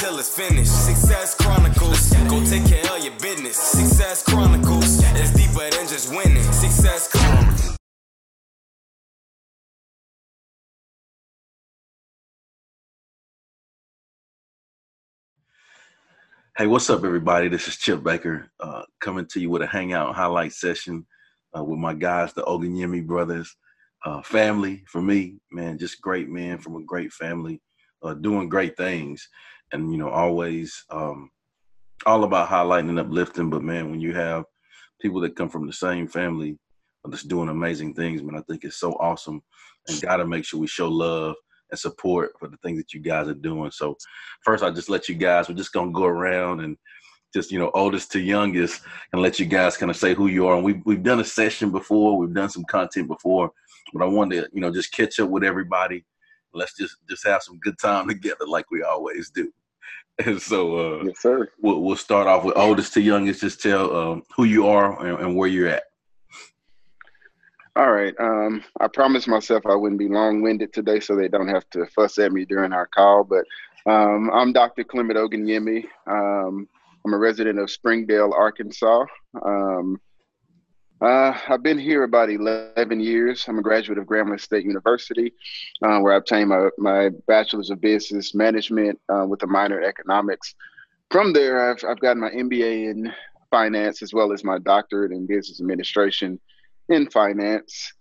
[0.00, 0.86] Until it's finished.
[0.86, 2.12] Success Chronicles.
[2.28, 3.56] Go take care of your business.
[3.56, 5.02] Success Chronicles.
[5.02, 6.40] It's deeper than just winning.
[6.52, 7.76] Success Chronicles.
[16.56, 17.48] Hey, what's up, everybody?
[17.48, 21.08] This is Chip Baker uh, coming to you with a hangout highlight session
[21.58, 23.52] uh, with my guys, the Ogunyemi brothers.
[24.04, 27.60] Uh, family for me, man, just great men from a great family,
[28.04, 29.28] uh, doing great things,
[29.72, 31.30] and you know, always um,
[32.06, 33.50] all about highlighting and uplifting.
[33.50, 34.44] But man, when you have
[35.00, 36.58] people that come from the same family
[37.04, 39.42] uh, that's doing amazing things, man, I think it's so awesome,
[39.88, 41.36] and got to make sure we show love
[41.70, 43.70] and support for the things that you guys are doing.
[43.70, 43.96] So,
[44.44, 45.48] first, I just let you guys.
[45.48, 46.76] We're just gonna go around and
[47.34, 50.46] just you know oldest to youngest and let you guys kind of say who you
[50.46, 50.56] are.
[50.56, 52.16] And we've we've done a session before.
[52.16, 53.50] We've done some content before,
[53.92, 56.04] but I wanted to you know just catch up with everybody.
[56.54, 59.52] Let's just just have some good time together like we always do.
[60.26, 61.48] And so, uh, Yes, sir.
[61.60, 63.40] we'll, we'll start off with oldest to youngest.
[63.40, 65.84] Just tell um, who you are and, and where you're at.
[67.76, 68.14] All right.
[68.18, 72.18] Um, I promised myself I wouldn't be long-winded today, so they don't have to fuss
[72.18, 73.22] at me during our call.
[73.22, 73.44] But
[73.90, 74.82] um, I'm Dr.
[74.82, 75.84] Clement Ogunyemi.
[76.08, 76.68] Um,
[77.06, 79.04] I'm a resident of Springdale, Arkansas.
[79.40, 80.00] Um,
[81.00, 83.44] uh, I've been here about 11 years.
[83.46, 85.32] I'm a graduate of Grambling State University,
[85.82, 89.84] uh, where I obtained my, my bachelor's of business management uh, with a minor in
[89.84, 90.54] economics.
[91.10, 93.12] From there, I've, I've gotten my MBA in
[93.50, 96.40] finance as well as my doctorate in business administration
[96.88, 97.92] in finance.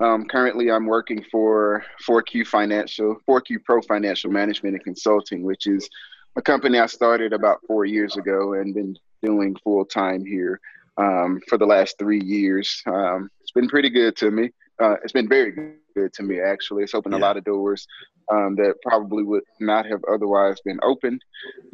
[0.00, 5.90] Um, currently, I'm working for 4Q Financial, 4Q Pro Financial Management and Consulting, which is
[6.36, 10.60] a company I started about four years ago and been doing full time here
[10.98, 12.82] um, for the last three years.
[12.86, 14.50] Um, it's been pretty good to me.
[14.80, 15.52] Uh, it's been very
[15.94, 16.84] good to me, actually.
[16.84, 17.86] It's opened a lot of doors
[18.30, 21.22] um, that probably would not have otherwise been opened.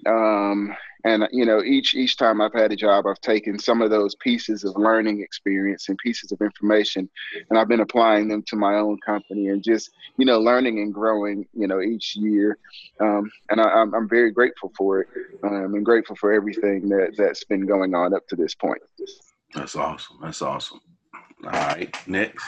[0.07, 3.91] Um, and you know, each each time I've had a job, I've taken some of
[3.91, 7.11] those pieces of learning experience and pieces of information,
[7.51, 10.95] and I've been applying them to my own company and just you know learning and
[10.95, 12.57] growing you know each year.
[13.01, 15.09] Um, and I, I'm I'm very grateful for it.
[15.43, 18.81] Um, and grateful for everything that that's been going on up to this point.
[19.55, 20.19] That's awesome.
[20.23, 20.81] That's awesome.
[21.45, 22.45] All right, next.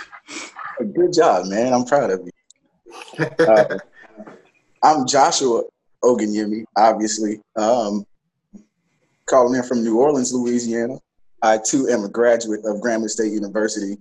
[0.78, 1.72] Good job, man.
[1.74, 2.30] I'm proud of you.
[3.46, 3.78] Uh,
[4.82, 5.62] I'm Joshua
[6.04, 7.40] Ogunyemi, obviously.
[7.56, 8.04] Um,
[9.26, 10.98] calling in from New Orleans, Louisiana.
[11.42, 13.96] I too am a graduate of Grambling State University.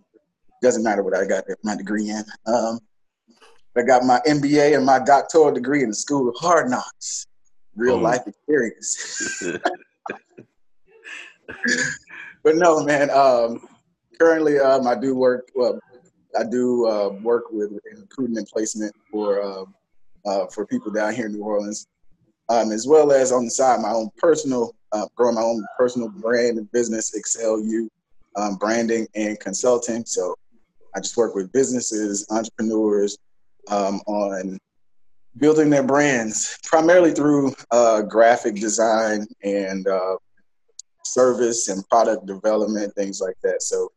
[0.62, 2.24] Doesn't matter what I got my degree in.
[2.46, 2.80] Um,
[3.78, 7.28] I got my MBA and my doctoral degree in the School of Hard Knocks,
[7.76, 8.04] real Mm.
[8.04, 9.42] life experience.
[12.44, 13.10] but no, man.
[13.10, 13.68] Um,
[14.20, 15.50] currently, um, I do work.
[15.56, 15.80] Well,
[16.38, 19.66] I do uh, work with recruiting and placement for uh,
[20.26, 21.88] uh, for people down here in New Orleans,
[22.50, 26.10] um, as well as on the side my own personal uh, growing my own personal
[26.10, 27.90] brand and business, Excel U,
[28.36, 30.06] um, branding and consulting.
[30.06, 30.36] So
[30.96, 33.18] I just work with businesses, entrepreneurs
[33.70, 34.58] um, on
[35.38, 40.16] building their brands, primarily through uh, graphic design and uh,
[41.04, 43.62] service and product development, things like that.
[43.62, 43.92] So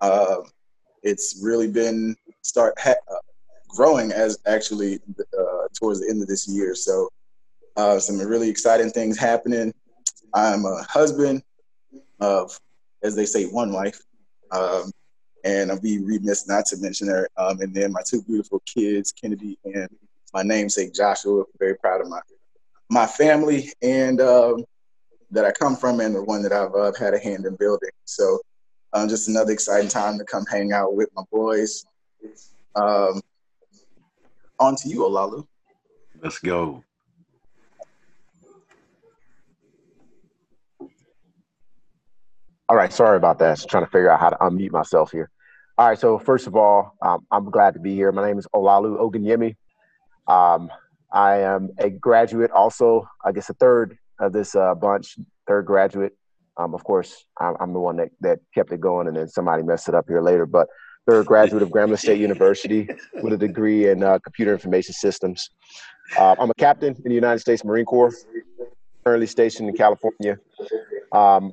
[0.00, 0.38] uh,
[1.02, 3.16] it's really been start ha- uh,
[3.68, 5.00] growing as actually
[5.38, 6.74] uh, towards the end of this year.
[6.74, 7.08] So
[7.76, 9.72] uh, some really exciting things happening.
[10.34, 11.42] I'm a husband
[12.20, 12.58] of,
[13.02, 14.00] as they say, one wife.
[14.50, 14.90] Um,
[15.44, 17.28] and I'll be remiss not to mention her.
[17.36, 19.88] Um, and then my two beautiful kids, Kennedy and
[20.34, 21.44] my namesake Joshua.
[21.58, 22.20] Very proud of my
[22.90, 24.64] my family and um,
[25.30, 27.90] that I come from, and the one that I've uh, had a hand in building.
[28.04, 28.40] So,
[28.96, 31.84] um, just another exciting time to come hang out with my boys.
[32.74, 33.20] Um,
[34.58, 35.46] on to you, Olalu.
[36.22, 36.82] Let's go.
[42.68, 43.56] All right, sorry about that.
[43.56, 45.30] Just trying to figure out how to unmute myself here.
[45.78, 48.10] All right, so first of all, um, I'm glad to be here.
[48.12, 49.56] My name is Olalu Ogunyemi.
[50.26, 50.70] Um,
[51.12, 56.16] I am a graduate, also, I guess, a third of this uh, bunch, third graduate.
[56.58, 59.62] Um, of course, I'm, I'm the one that, that kept it going, and then somebody
[59.62, 60.46] messed it up here later.
[60.46, 60.68] But
[61.08, 62.88] third graduate of Grambling State University
[63.22, 65.50] with a degree in uh, computer information systems.
[66.18, 68.12] Uh, I'm a captain in the United States Marine Corps.
[69.04, 70.38] currently stationed in California.
[71.12, 71.52] Um,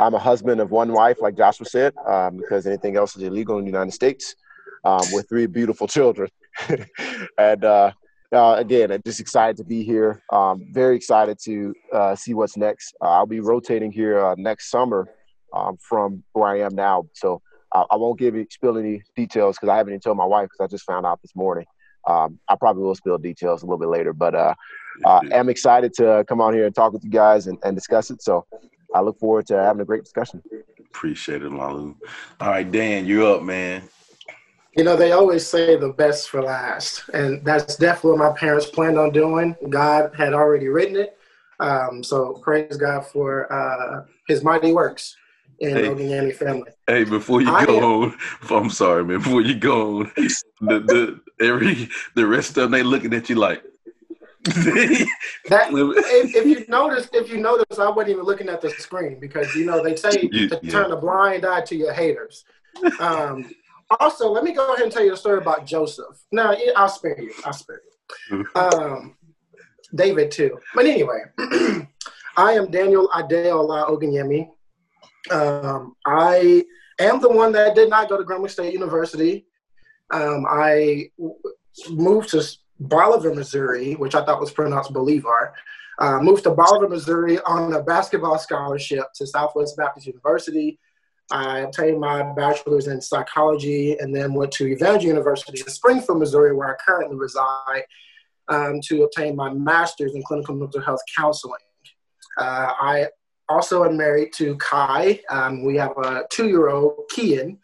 [0.00, 3.58] I'm a husband of one wife, like Joshua said, um, because anything else is illegal
[3.58, 4.34] in the United States,
[4.84, 6.28] um, with three beautiful children.
[7.38, 7.92] and uh,
[8.32, 10.22] uh, again, I'm just excited to be here.
[10.32, 12.94] Um, very excited to uh, see what's next.
[13.00, 15.08] Uh, I'll be rotating here uh, next summer
[15.52, 17.04] um, from where I am now.
[17.14, 17.42] So
[17.72, 20.48] I, I won't give you spill any details because I haven't even told my wife
[20.48, 21.66] because I just found out this morning.
[22.08, 24.54] Um, I probably will spill details a little bit later, but uh,
[25.04, 28.10] uh, I'm excited to come on here and talk with you guys and, and discuss
[28.10, 28.22] it.
[28.22, 28.46] So
[28.94, 30.42] I look forward to having a great discussion.
[30.80, 31.94] Appreciate it, Lalu.
[32.40, 33.82] All right, Dan, you're up, man.
[34.76, 38.66] You know, they always say the best for last, and that's definitely what my parents
[38.66, 39.54] planned on doing.
[39.68, 41.18] God had already written it.
[41.60, 45.16] Um, so praise God for uh, his mighty works
[45.60, 46.70] in hey, Ogunyemi family.
[46.86, 48.18] Hey, before you I go am, on,
[48.50, 49.18] I'm sorry, man.
[49.18, 53.36] Before you go on, the, the every the rest of them they looking at you
[53.36, 53.62] like.
[54.44, 59.20] that if, if, you notice, if you notice, I wasn't even looking at the screen
[59.20, 60.70] because you know they say you, to yeah.
[60.70, 62.44] turn a blind eye to your haters.
[62.98, 63.48] Um,
[64.00, 66.24] also, let me go ahead and tell you a story about Joseph.
[66.30, 67.32] Now, I'll spare you.
[67.44, 67.80] I'll spare
[68.30, 68.46] you.
[68.54, 69.16] Um,
[69.94, 70.58] David too.
[70.74, 71.20] But anyway,
[72.36, 74.48] I am Daniel Adeola Ogunyemi.
[75.30, 76.64] Um, I
[76.98, 79.46] am the one that did not go to Grambling State University.
[80.10, 81.10] Um, I
[81.90, 82.44] moved to
[82.80, 85.54] Bolivar, Missouri, which I thought was pronounced Bolivar.
[85.98, 90.78] Uh, moved to Bolivar, Missouri on a basketball scholarship to Southwest Baptist University.
[91.32, 96.54] I obtained my bachelor's in psychology and then went to Evangel University in Springfield, Missouri,
[96.54, 97.84] where I currently reside,
[98.48, 101.54] um, to obtain my master's in clinical mental health counseling.
[102.38, 103.06] Uh, I
[103.48, 105.20] also am married to Kai.
[105.30, 107.56] Um, we have a two year old, Kian.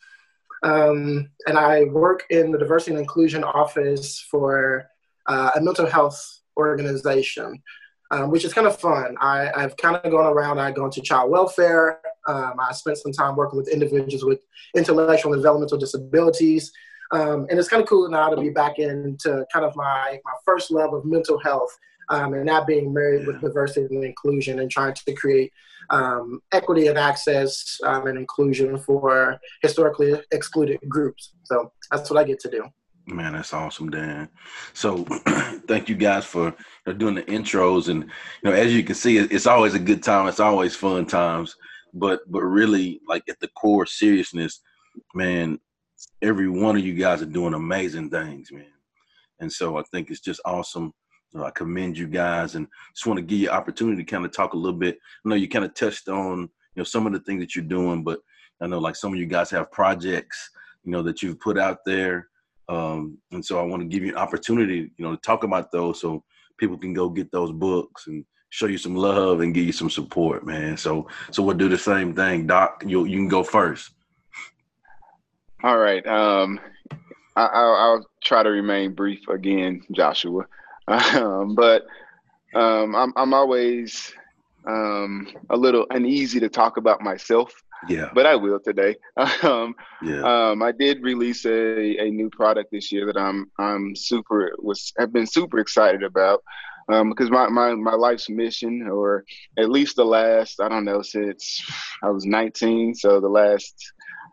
[0.63, 4.87] Um, and I work in the diversity and inclusion office for
[5.27, 7.63] uh, a mental health organization,
[8.11, 9.17] um, which is kind of fun.
[9.21, 12.01] I, have kind of gone around, I've gone to child welfare.
[12.27, 14.41] Um, I spent some time working with individuals with
[14.75, 16.73] intellectual and developmental disabilities.
[17.11, 20.33] Um, and it's kind of cool now to be back into kind of my, my
[20.45, 21.75] first love of mental health
[22.11, 25.53] um, and not being married with diversity and inclusion and trying to create
[25.91, 31.33] um, equity and access um, and inclusion for historically excluded groups.
[31.45, 32.65] So that's what I get to do.
[33.11, 34.29] Man, that's awesome, Dan.
[34.75, 35.05] So,
[35.67, 36.55] thank you guys for you
[36.87, 38.11] know, doing the intros, and you
[38.51, 40.29] know, as you can see, it's always a good time.
[40.29, 41.57] It's always fun times,
[41.95, 44.61] but but really, like at the core seriousness,
[45.15, 45.59] man,
[46.21, 48.67] every one of you guys are doing amazing things, man.
[49.41, 50.93] And so, I think it's just awesome.
[51.33, 54.33] Know, I commend you guys, and just want to give you opportunity to kind of
[54.33, 54.99] talk a little bit.
[55.25, 57.65] I know you kind of touched on you know some of the things that you're
[57.65, 58.21] doing, but
[58.61, 60.51] I know like some of you guys have projects
[60.85, 62.29] you know that you've put out there
[62.69, 65.73] um, and so I want to give you an opportunity, you know, to talk about
[65.73, 66.23] those so
[66.59, 69.91] people can go get those books and show you some love and give you some
[69.91, 70.77] support, man.
[70.77, 72.47] So so we'll do the same thing.
[72.47, 73.93] Doc, you you can go first.
[75.65, 76.07] All right.
[76.07, 76.61] Um,
[77.35, 80.47] I, will try to remain brief again, Joshua.
[80.89, 81.85] Um, but
[82.55, 84.15] um, I'm I'm always
[84.67, 87.53] um, a little uneasy to talk about myself
[87.89, 88.11] yeah.
[88.15, 88.97] But I will today.
[89.43, 90.23] um, yeah.
[90.23, 94.93] Um, I did release a, a new product this year that I'm I'm super was
[94.99, 96.43] have been super excited about.
[96.91, 99.27] Um, because my, my, my life's mission, or
[99.59, 101.63] at least the last, I don't know, since
[102.03, 103.75] I was 19, so the last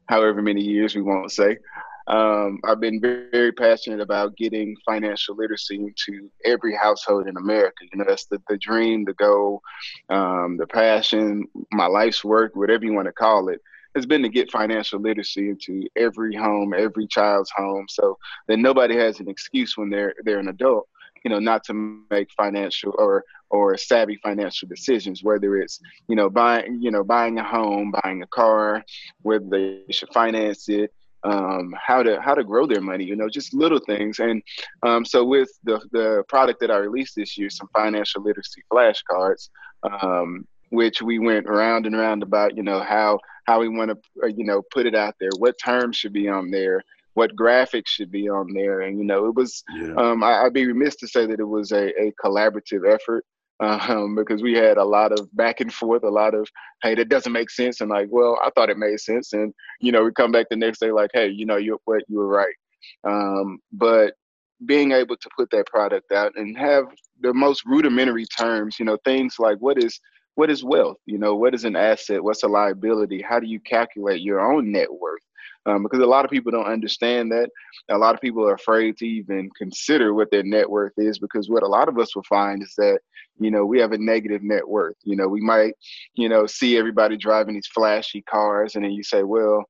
[0.07, 1.57] however many years we won't say,
[2.07, 7.85] um, I've been very, very, passionate about getting financial literacy into every household in America.
[7.91, 9.61] You know, that's the, the dream, the goal,
[10.09, 13.59] um, the passion, my life's work, whatever you want to call it,
[13.95, 18.95] has been to get financial literacy into every home, every child's home, so that nobody
[18.95, 20.87] has an excuse when they're they're an adult
[21.23, 21.73] you know not to
[22.11, 27.39] make financial or or savvy financial decisions whether it's you know buying you know buying
[27.39, 28.83] a home buying a car
[29.23, 30.93] whether they should finance it
[31.25, 34.19] um, how to how to grow their money, you know, just little things.
[34.19, 34.41] And
[34.83, 39.49] um, so with the the product that I released this year, some financial literacy flashcards,
[39.83, 43.97] um, which we went around and around about, you know, how how we want to,
[44.23, 46.83] uh, you know, put it out there, what terms should be on there,
[47.15, 49.63] what graphics should be on there, and you know, it was.
[49.75, 49.95] Yeah.
[49.95, 53.25] Um, I, would be remiss to say that it was a, a collaborative effort
[53.59, 56.47] um, because we had a lot of back and forth, a lot of,
[56.83, 57.81] hey, that doesn't make sense.
[57.81, 59.33] And like, well, I thought it made sense.
[59.33, 62.03] And, you know, we come back the next day like, hey, you know, you what
[62.07, 62.55] you were right.
[63.03, 64.13] Um, but
[64.65, 66.85] being able to put that product out and have
[67.21, 69.99] the most rudimentary terms, you know, things like what is
[70.35, 70.97] what is wealth?
[71.05, 72.23] You know, what is an asset?
[72.23, 73.21] What's a liability?
[73.21, 75.21] How do you calculate your own net worth?
[75.65, 77.49] Um, because a lot of people don't understand that.
[77.89, 81.49] A lot of people are afraid to even consider what their net worth is because
[81.49, 82.99] what a lot of us will find is that,
[83.39, 84.97] you know, we have a negative net worth.
[85.03, 85.73] You know, we might,
[86.13, 89.65] you know, see everybody driving these flashy cars and then you say, well,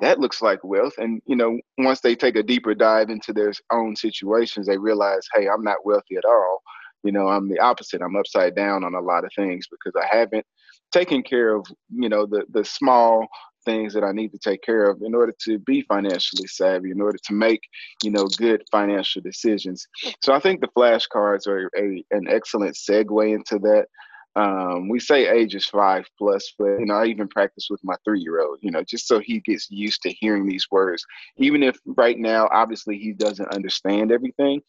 [0.00, 0.94] that looks like wealth.
[0.98, 5.26] And, you know, once they take a deeper dive into their own situations, they realize,
[5.34, 6.62] hey, I'm not wealthy at all.
[7.02, 8.02] You know, I'm the opposite.
[8.02, 10.44] I'm upside down on a lot of things because I haven't
[10.92, 13.26] taken care of, you know, the the small
[13.66, 17.02] things that I need to take care of in order to be financially savvy, in
[17.02, 17.60] order to make,
[18.02, 19.86] you know, good financial decisions.
[20.22, 23.88] So I think the flashcards are a, an excellent segue into that.
[24.36, 27.94] Um, we say age is five plus, but you know, I even practice with my
[28.04, 31.06] three year old, you know, just so he gets used to hearing these words.
[31.38, 34.60] Even if right now, obviously, he doesn't understand everything,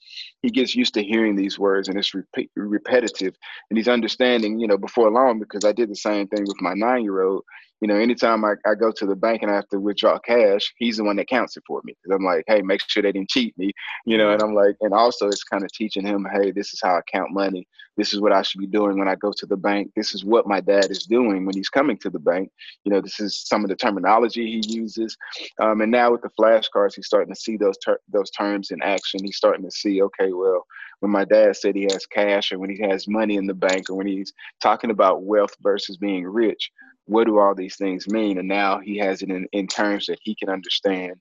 [0.42, 3.36] he gets used to hearing these words and it's rep- repetitive
[3.70, 6.74] and he's understanding, you know, before long because I did the same thing with my
[6.74, 7.44] nine year old
[7.82, 10.74] you know, anytime I, I go to the bank and I have to withdraw cash,
[10.78, 11.94] he's the one that counts it for me.
[12.04, 13.72] Cause I'm like, hey, make sure they didn't cheat me,
[14.06, 16.80] you know, and I'm like, and also it's kind of teaching him, hey, this is
[16.84, 17.68] how I count money.
[17.96, 19.92] This is what I should be doing when I go to the bank.
[19.96, 22.52] This is what my dad is doing when he's coming to the bank.
[22.84, 25.18] You know, this is some of the terminology he uses.
[25.60, 28.82] Um, and now with the flashcards, he's starting to see those ter- those terms in
[28.84, 29.24] action.
[29.24, 30.66] He's starting to see, okay, well,
[31.00, 33.90] when my dad said he has cash or when he has money in the bank
[33.90, 36.72] or when he's talking about wealth versus being rich,
[37.08, 38.38] what do all these things mean?
[38.38, 41.16] And now he has it in, in terms that he can understand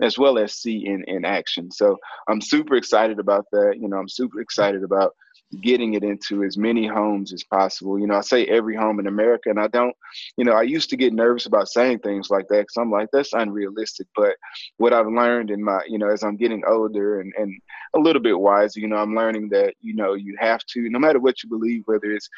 [0.00, 1.70] as well as see in, in action.
[1.70, 3.76] So I'm super excited about that.
[3.78, 5.14] You know, I'm super excited about
[5.60, 7.98] getting it into as many homes as possible.
[7.98, 9.94] You know, I say every home in America, and I don't,
[10.36, 13.08] you know, I used to get nervous about saying things like that because I'm like,
[13.12, 14.06] that's unrealistic.
[14.16, 14.36] But
[14.78, 17.60] what I've learned in my, you know, as I'm getting older and, and
[17.94, 20.98] a little bit wiser, you know, I'm learning that, you know, you have to, no
[20.98, 22.28] matter what you believe, whether it's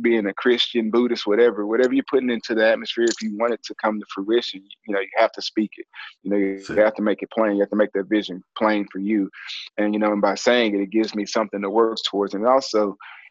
[0.00, 3.62] being a Christian, Buddhist, whatever, whatever you're putting into the atmosphere, if you want it
[3.64, 5.86] to come to fruition, you know, you have to speak it.
[6.22, 7.54] You know, you, have to make it plain.
[7.54, 9.30] You have to make that vision plain for you.
[9.78, 12.34] And, you know, and by saying it, it gives me something to work towards.
[12.34, 12.63] And also,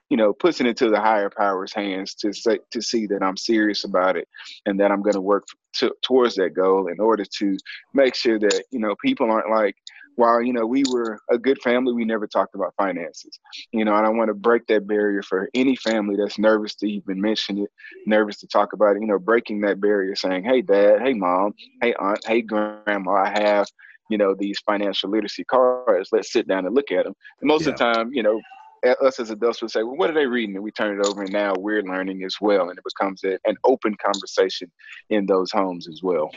[0.10, 3.38] you know, puts it into the higher power's hands to say, to see that I'm
[3.38, 4.28] serious about it
[4.66, 5.46] and that I'm going to work
[5.78, 7.58] to, towards that goal in order to
[7.94, 9.76] make sure that, you know, people aren't like,
[10.16, 13.40] while you know we were a good family, we never talked about finances.
[13.72, 16.88] You know, and I want to break that barrier for any family that's nervous to
[16.88, 17.70] even mention it,
[18.06, 19.02] nervous to talk about it.
[19.02, 21.02] You know, breaking that barrier, saying, "Hey, dad.
[21.02, 21.54] Hey, mom.
[21.82, 22.20] Hey, aunt.
[22.26, 23.14] Hey, grandma.
[23.14, 23.68] I have."
[24.10, 26.10] You know these financial literacy cards.
[26.12, 27.16] Let's sit down and look at them.
[27.42, 27.72] And most yeah.
[27.72, 28.40] of the time, you know,
[28.84, 30.56] us as adults would say, well, what are they reading?
[30.56, 32.70] And we turn it over, and now we're learning as well.
[32.70, 34.72] And it becomes a, an open conversation
[35.10, 36.32] in those homes as well.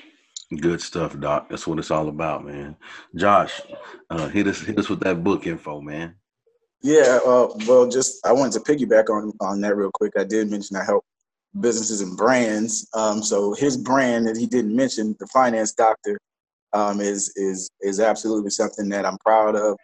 [0.60, 1.48] Good stuff, Doc.
[1.48, 2.76] That's what it's all about, man.
[3.16, 3.60] Josh,
[4.10, 6.14] uh, hit us hit us with that book info, man.
[6.82, 10.12] Yeah, uh, well, just I wanted to piggyback on on that real quick.
[10.16, 11.04] I did mention I help
[11.58, 12.88] businesses and brands.
[12.94, 16.16] Um, so his brand that he didn't mention, the Finance Doctor,
[16.72, 19.76] um, is is is absolutely something that I'm proud of.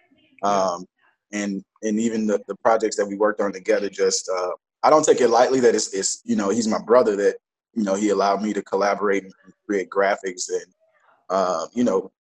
[0.45, 0.85] Um,
[1.33, 4.51] and and even the, the projects that we worked on together, just uh,
[4.83, 7.37] I don't take it lightly that it's, it's you know he's my brother that
[7.75, 9.33] you know he allowed me to collaborate and
[9.67, 10.67] create graphics and
[11.31, 12.11] uh, you know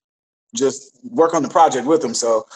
[0.54, 2.14] just work on the project with him.
[2.14, 2.46] So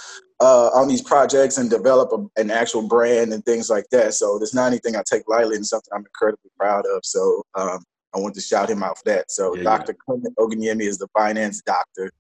[0.41, 4.15] uh, on these projects and develop a, an actual brand and things like that.
[4.15, 7.01] So there's not anything I take lightly and something I'm incredibly proud of.
[7.05, 7.83] So um,
[8.15, 9.31] I want to shout him out for that.
[9.31, 9.93] So yeah, Dr.
[9.93, 9.99] Yeah.
[10.05, 12.11] Clement Ogunyemi is the finance doctor.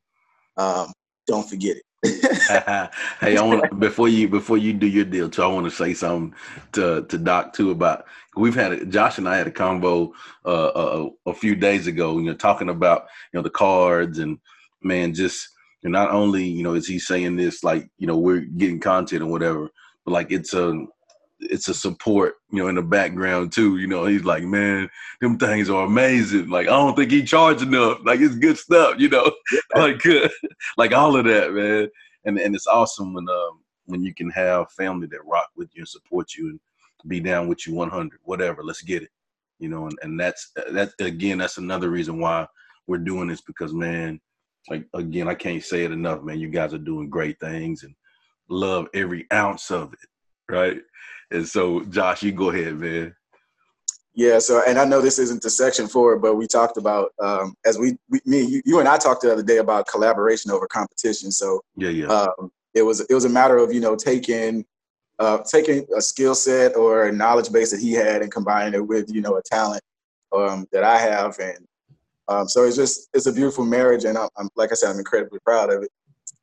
[0.57, 0.93] Um,
[1.27, 1.83] don't forget it.
[2.05, 5.43] hey, I want before you before you do your deal too.
[5.43, 6.35] I want to say something
[6.73, 8.05] to to Doc too about
[8.37, 10.13] we've had a, Josh and I had a combo
[10.45, 12.19] uh, a, a, few days ago.
[12.19, 14.39] You know, talking about you know the cards and
[14.83, 15.49] man, just
[15.83, 19.31] not only you know is he saying this like you know we're getting content and
[19.31, 19.71] whatever,
[20.05, 20.87] but like it's a
[21.41, 23.79] it's a support, you know, in the background too.
[23.79, 24.89] You know, he's like, man,
[25.21, 26.49] them things are amazing.
[26.49, 27.99] Like, I don't think he charged enough.
[28.05, 29.31] Like, it's good stuff, you know,
[29.77, 30.29] like, uh,
[30.77, 31.89] like all of that, man.
[32.25, 35.83] And and it's awesome when um when you can have family that rock with you
[35.83, 36.61] and support you and
[37.07, 38.65] be down with you 100, whatever.
[38.65, 39.11] Let's get it,
[39.59, 39.87] you know.
[39.87, 41.39] And and that's that again.
[41.39, 42.47] That's another reason why
[42.87, 44.21] we're doing this because man,
[44.69, 46.41] like again, I can't say it enough, man.
[46.41, 47.95] You guys are doing great things and
[48.49, 50.09] love every ounce of it,
[50.49, 50.81] right?
[51.31, 53.15] And so, Josh, you go ahead, man.
[54.15, 54.39] Yeah.
[54.39, 57.55] So, and I know this isn't the section for it, but we talked about um,
[57.67, 60.67] as we, we me, you, you, and I talked the other day about collaboration over
[60.67, 61.31] competition.
[61.31, 62.07] So, yeah, yeah.
[62.07, 64.65] Um, it was it was a matter of you know taking
[65.19, 68.87] uh, taking a skill set or a knowledge base that he had and combining it
[68.87, 69.83] with you know a talent
[70.37, 71.67] um, that I have, and
[72.29, 74.99] um, so it's just it's a beautiful marriage, and I'm, I'm, like I said, I'm
[74.99, 75.91] incredibly proud of it.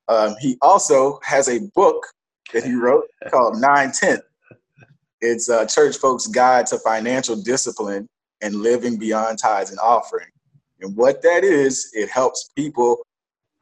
[0.08, 2.06] Um, he also has a book
[2.52, 4.24] that he wrote called Nine Tenth,
[5.22, 8.08] it's a church folks' guide to financial discipline
[8.42, 10.28] and living beyond tithes and offering.
[10.82, 13.06] And what that is, it helps people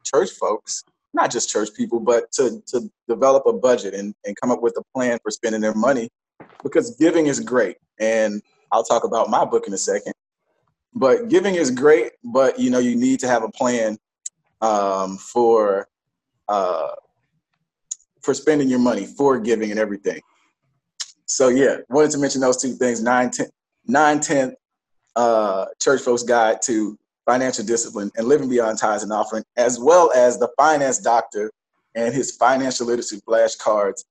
[0.04, 0.82] church folks,
[1.14, 4.76] not just church people, but to to develop a budget and, and come up with
[4.76, 6.08] a plan for spending their money
[6.62, 7.76] because giving is great.
[8.00, 10.14] And I'll talk about my book in a second.
[10.94, 13.98] But giving is great, but you know, you need to have a plan
[14.60, 15.88] um, for
[16.48, 16.90] uh,
[18.22, 20.20] for spending your money, for giving and everything.
[21.26, 23.02] So yeah, wanted to mention those two things.
[23.02, 23.46] Nine ten,
[23.86, 24.54] nine ten
[25.16, 30.10] uh, church folks guide to financial discipline and living beyond tithes and offering, as well
[30.14, 31.50] as the finance doctor
[31.94, 34.04] and his financial literacy flashcards.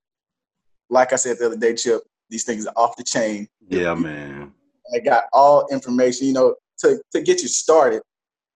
[0.89, 3.47] Like I said the other day, Chip, these things are off the chain.
[3.67, 4.53] Yeah, man.
[4.91, 8.01] They got all information, you know, to, to get you started.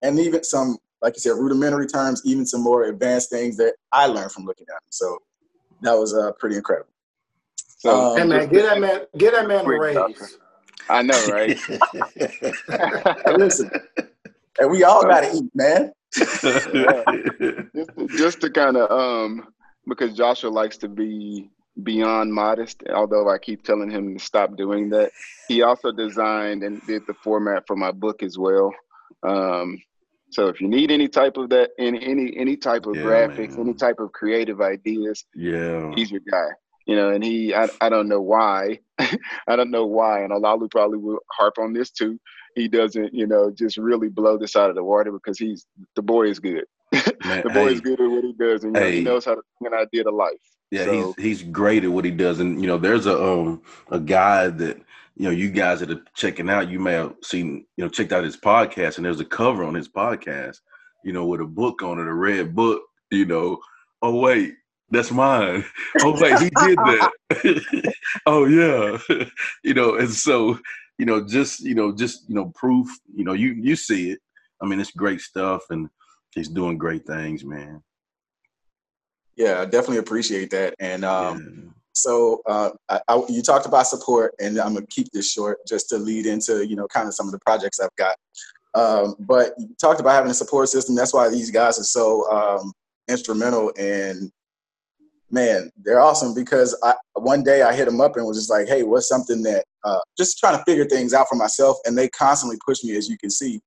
[0.02, 4.08] And even some, like you said, rudimentary terms, even some more advanced things that I
[4.08, 4.82] learned from looking at them.
[4.90, 5.18] So
[5.82, 6.90] that was uh, pretty incredible.
[7.78, 10.38] So, um, hey man, get that man, get that man a raise.
[10.90, 11.58] I know, right?
[13.38, 13.70] listen,
[14.60, 15.92] and we all got to eat, man.
[16.74, 17.04] yeah.
[17.76, 19.48] Just, just to kind of, um,
[19.88, 21.50] because Joshua likes to be
[21.84, 25.12] beyond modest, although I keep telling him to stop doing that.
[25.48, 28.74] He also designed and did the format for my book as well.
[29.24, 29.82] Um,
[30.36, 33.58] so if you need any type of that, any any any type of yeah, graphics,
[33.58, 33.68] man.
[33.68, 36.50] any type of creative ideas, yeah, he's your guy
[36.86, 40.70] you know, and he, I, I don't know why, I don't know why, and Olalu
[40.70, 42.20] probably will harp on this too.
[42.56, 45.66] He doesn't, you know, just really blow this out of the water because he's
[45.96, 46.66] the boy is good.
[46.94, 49.36] Man, the boy hey, is good at what he does, and hey, he knows how
[49.36, 50.32] to think an idea to life.
[50.72, 53.62] Yeah, so, he's he's great at what he does, and you know, there's a um
[53.90, 54.78] a guy that
[55.16, 58.12] you know you guys that are checking out, you may have seen, you know, checked
[58.12, 60.58] out his podcast, and there's a cover on his podcast,
[61.04, 62.82] you know, with a book on it, a red book,
[63.12, 63.58] you know.
[64.02, 64.56] Oh wait,
[64.90, 65.64] that's mine.
[66.02, 67.94] Oh wait, he did that.
[68.26, 69.26] oh yeah.
[69.64, 70.60] you know, and so,
[70.98, 74.20] you know, just, you know, just, you know, proof, you know, you you see it.
[74.62, 75.90] I mean, it's great stuff and
[76.34, 77.82] he's doing great things, man.
[79.38, 80.76] Yeah, I definitely appreciate that.
[80.80, 81.74] And um.
[81.96, 85.90] So uh I, I, you talked about support and I'm gonna keep this short just
[85.90, 88.16] to lead into, you know, kind of some of the projects I've got.
[88.76, 90.96] Um, but you talked about having a support system.
[90.96, 92.74] That's why these guys are so um,
[93.08, 94.32] instrumental And
[95.32, 98.68] man, they're awesome because I, one day I hit them up and was just like,
[98.68, 101.78] hey, what's something that, uh, just trying to figure things out for myself.
[101.86, 103.60] And they constantly push me, as you can see.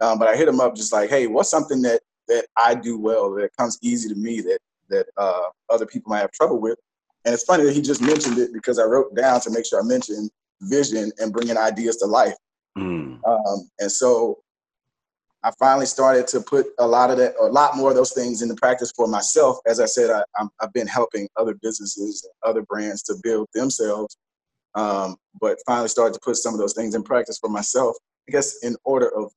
[0.00, 2.98] Um, but I hit them up just like, hey, what's something that, that I do
[2.98, 4.58] well, that comes easy to me, that,
[4.88, 6.78] that uh, other people might have trouble with.
[7.24, 9.80] And it's funny that he just mentioned it because I wrote down to make sure
[9.80, 10.30] I mentioned
[10.62, 12.34] vision and bringing ideas to life.
[12.76, 13.20] Mm.
[13.26, 14.38] Um, and so
[15.42, 18.40] I finally started to put a lot of that, a lot more of those things
[18.40, 19.58] into practice for myself.
[19.66, 24.16] As I said, I, have been helping other businesses, other brands to build themselves,
[24.74, 27.94] um, but finally started to put some of those things in practice for myself.
[28.28, 29.32] I guess in order of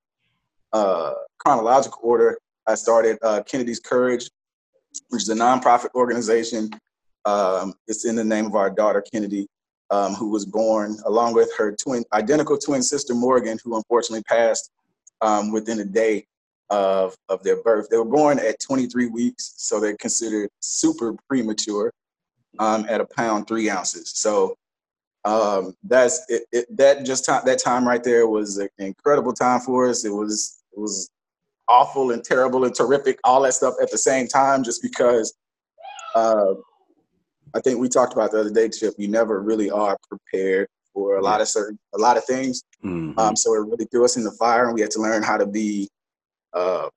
[0.72, 4.30] uh, chronological order, I started uh, Kennedy's Courage,
[5.10, 6.70] which is a nonprofit organization.
[7.28, 9.50] Um, it's in the name of our daughter Kennedy,
[9.92, 14.72] um, who was born along with her twin, identical twin sister Morgan, who unfortunately passed
[15.22, 16.26] um, within a day
[16.70, 17.90] of, of their birth.
[17.90, 21.92] They were born at 23 weeks, so they're considered super premature
[22.60, 24.10] um, at a pound three ounces.
[24.16, 24.56] So
[25.26, 29.60] um, that's it, it, that just time that time right there was an incredible time
[29.60, 30.06] for us.
[30.06, 31.10] It was it was
[31.68, 35.34] awful and terrible and terrific, all that stuff at the same time, just because.
[36.16, 36.54] Uh,
[37.56, 38.94] I think we talked about the other day, Chip.
[38.98, 42.64] You never really are prepared for a lot of certain a lot of things.
[42.84, 43.18] Mm-hmm.
[43.20, 45.38] Um, so it really threw us in the fire, and we had to learn how
[45.38, 45.90] to be
[46.54, 46.90] uh,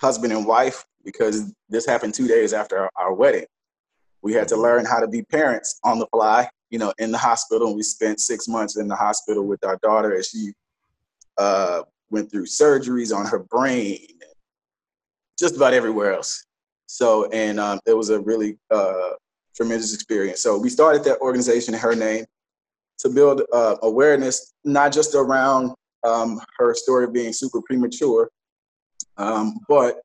[0.00, 3.44] husband and wife because this happened two days after our, our, wedding.
[4.22, 4.62] We had to mm-hmm.
[4.62, 7.68] learn how to be parents on the fly, you know, in the hospital.
[7.68, 10.52] And we spent six months in the hospital with our daughter as she
[11.38, 13.98] uh, went through surgeries on her brain,
[15.38, 16.44] just about everywhere else.
[16.86, 19.10] So, and um, it was a really uh,
[19.54, 20.40] tremendous experience.
[20.40, 22.24] So we started that organization in her name
[22.98, 25.72] to build uh, awareness, not just around
[26.04, 28.30] um, her story of being super premature,
[29.16, 30.00] um, but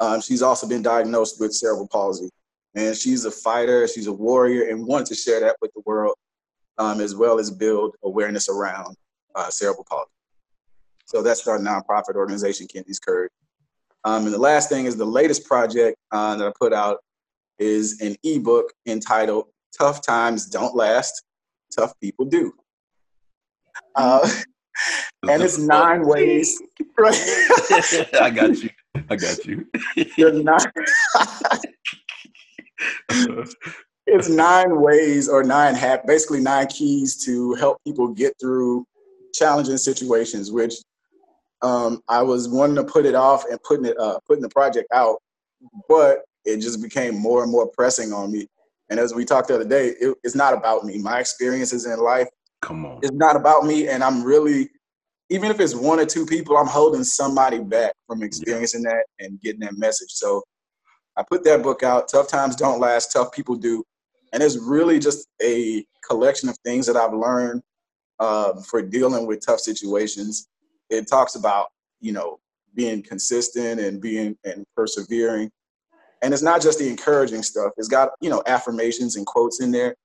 [0.00, 2.28] um, she's also been diagnosed with cerebral palsy.
[2.74, 6.16] And she's a fighter, she's a warrior, and wanted to share that with the world,
[6.78, 8.96] um, as well as build awareness around
[9.34, 10.10] uh, cerebral palsy.
[11.04, 13.30] So that's our nonprofit organization, Kennedy's Courage.
[14.04, 16.98] Um, and the last thing is the latest project uh, that I put out
[17.58, 19.46] is an ebook entitled
[19.78, 21.22] Tough Times Don't Last
[21.74, 22.52] tough people do.
[23.94, 24.28] Uh,
[25.28, 26.60] and it's nine ways.
[26.98, 27.14] Right?
[28.20, 28.70] I got you.
[29.08, 29.66] I got you.
[30.42, 30.60] nine,
[34.06, 38.86] it's nine ways or nine hat, basically nine keys to help people get through
[39.34, 40.50] challenging situations.
[40.52, 40.74] Which
[41.62, 44.88] um, I was wanting to put it off and putting it uh, putting the project
[44.92, 45.18] out
[45.88, 48.46] but it just became more and more pressing on me.
[48.90, 50.98] And as we talked the other day, it, it's not about me.
[50.98, 52.28] My experiences in life,
[52.60, 53.88] come on, it's not about me.
[53.88, 54.68] And I'm really,
[55.30, 58.94] even if it's one or two people, I'm holding somebody back from experiencing yeah.
[58.94, 60.10] that and getting that message.
[60.10, 60.42] So
[61.16, 62.08] I put that book out.
[62.08, 63.12] Tough times don't last.
[63.12, 63.84] Tough people do.
[64.32, 67.62] And it's really just a collection of things that I've learned
[68.18, 70.48] uh, for dealing with tough situations.
[70.90, 71.68] It talks about,
[72.00, 72.38] you know,
[72.74, 75.50] being consistent and being and persevering.
[76.22, 77.72] And it's not just the encouraging stuff.
[77.76, 79.96] It's got, you know, affirmations and quotes in there,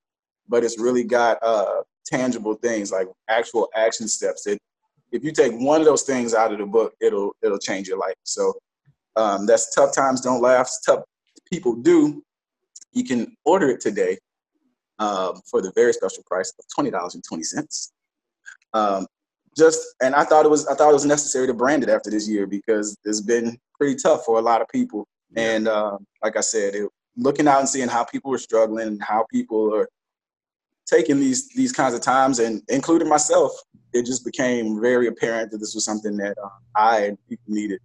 [0.50, 4.58] but it's really got uh, tangible things like actual action steps that
[5.12, 7.98] if you take one of those things out of the book, it'll it'll change your
[7.98, 8.16] life.
[8.24, 8.54] So
[9.16, 10.82] um, that's tough times don't last.
[10.86, 11.04] Tough
[11.52, 12.24] people do.
[12.92, 14.18] You can order it today
[15.00, 17.94] um, for the very special price of twenty dollars and twenty cents.
[18.74, 19.08] Um,
[19.58, 22.10] just and I thought it was I thought it was necessary to brand it after
[22.10, 25.08] this year because it's been pretty tough for a lot of people.
[25.36, 29.04] And uh, like I said, it, looking out and seeing how people are struggling and
[29.04, 29.90] how people are
[30.86, 33.52] taking these these kinds of times, and including myself,
[33.94, 37.80] it just became very apparent that this was something that uh, I and people needed.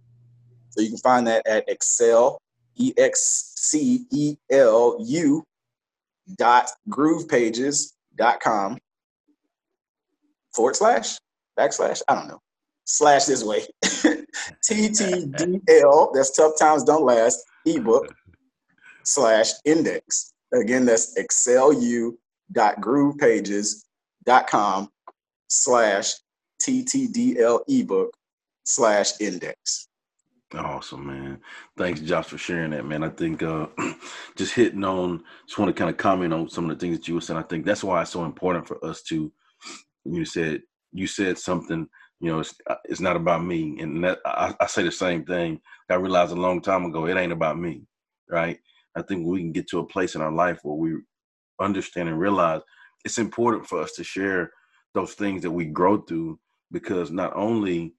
[0.69, 2.39] So you can find that at Excel,
[2.75, 5.43] E X C E L U
[6.37, 8.77] dot groovepages dot com
[10.55, 11.17] forward slash
[11.59, 12.39] backslash I don't know
[12.85, 13.65] slash this way
[14.69, 18.13] TTDL that's tough times don't last ebook
[19.03, 22.11] slash index again that's excelu
[22.51, 23.83] dot groovepages
[24.25, 24.89] dot com
[25.47, 26.13] slash
[26.61, 28.13] TTDL ebook
[28.63, 29.87] slash index
[30.55, 31.39] Awesome, man.
[31.77, 33.03] Thanks, Josh, for sharing that, man.
[33.03, 33.67] I think uh,
[34.35, 37.07] just hitting on, just want to kind of comment on some of the things that
[37.07, 37.39] you were saying.
[37.39, 39.31] I think that's why it's so important for us to,
[40.05, 41.87] you said, you said something,
[42.23, 43.77] you know, it's, uh, it's not about me.
[43.81, 45.61] And that I, I say the same thing.
[45.91, 47.83] I realized a long time ago, it ain't about me,
[48.29, 48.59] right?
[48.95, 50.95] I think we can get to a place in our life where we
[51.61, 52.61] understand and realize
[53.05, 54.51] it's important for us to share
[54.95, 56.39] those things that we grow through
[56.71, 57.93] because not only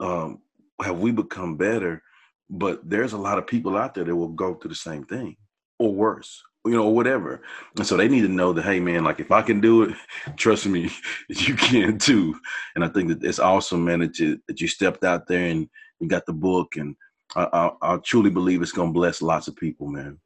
[0.00, 0.40] um,
[0.82, 2.02] have we become better?
[2.50, 5.36] But there's a lot of people out there that will go through the same thing
[5.78, 7.42] or worse, you know, whatever.
[7.76, 9.96] And so they need to know that, hey, man, like if I can do it,
[10.36, 10.90] trust me,
[11.28, 12.38] you can too.
[12.74, 15.68] And I think that it's awesome, man, that you that you stepped out there and
[16.00, 16.94] you got the book, and
[17.34, 20.18] I, I, I truly believe it's gonna bless lots of people, man.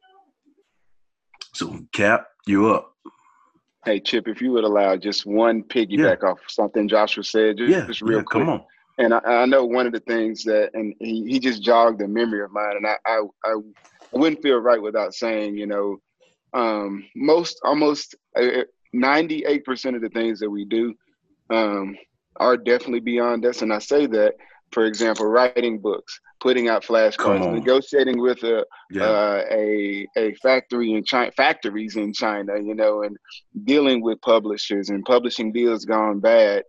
[1.55, 2.95] So, Cap, you up.
[3.85, 6.29] Hey Chip, if you would allow just one piggyback yeah.
[6.29, 8.45] off something Joshua said, just, yeah, just real yeah, quick.
[8.45, 8.65] Come on
[8.99, 12.09] and I, I, know one of the things that, and he, he just jogged a
[12.09, 13.57] memory of mine, and I, I, I
[14.13, 15.99] wouldn't feel right without saying, you know,
[16.55, 20.95] um, most, almost 98% uh, of the things that we do
[21.51, 21.97] um,
[22.37, 23.63] are definitely beyond us.
[23.63, 24.35] And I say that,
[24.73, 29.03] for example, writing books, putting out flashcards, negotiating with a, yeah.
[29.03, 33.17] uh, a, a factory in China, factories in China, you know, and
[33.65, 36.65] dealing with publishers and publishing deals gone bad.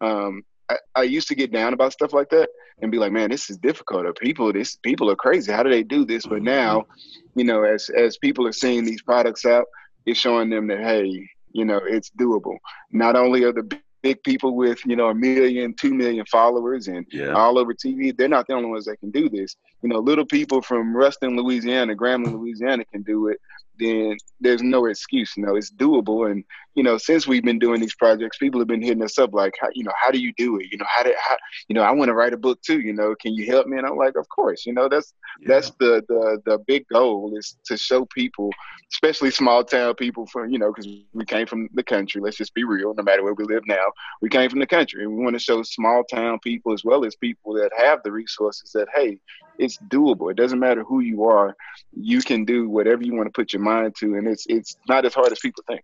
[0.00, 2.48] Um, I, I, used to get down about stuff like that
[2.80, 4.06] and be like, man, this is difficult.
[4.06, 5.52] Or people, this people are crazy.
[5.52, 6.26] How do they do this?
[6.26, 6.86] But now,
[7.34, 9.66] you know, as as people are seeing these products out,
[10.06, 12.56] it's showing them that hey, you know, it's doable.
[12.90, 17.06] Not only are the big people with you know a million, two million followers and
[17.10, 17.32] yeah.
[17.32, 19.56] all over TV, they're not the only ones that can do this.
[19.82, 23.40] You know, little people from Ruston, Louisiana, Grambling, Louisiana can do it
[23.78, 25.36] then there's no excuse.
[25.36, 26.30] You know, it's doable.
[26.30, 29.32] And you know, since we've been doing these projects, people have been hitting us up
[29.32, 30.66] like, how, you know, how do you do it?
[30.72, 31.36] You know, how did, how,
[31.68, 32.80] you know, I want to write a book too.
[32.80, 33.78] You know, can you help me?
[33.78, 34.66] And I'm like, of course.
[34.66, 35.48] You know, that's yeah.
[35.48, 38.50] that's the the the big goal is to show people,
[38.92, 42.20] especially small town people, from you know, because we came from the country.
[42.20, 42.94] Let's just be real.
[42.94, 45.40] No matter where we live now, we came from the country, and we want to
[45.40, 49.18] show small town people as well as people that have the resources that hey,
[49.58, 50.30] it's doable.
[50.30, 51.56] It doesn't matter who you are,
[51.92, 55.04] you can do whatever you want to put your mind to, and it's it's not
[55.04, 55.82] as hard as people think.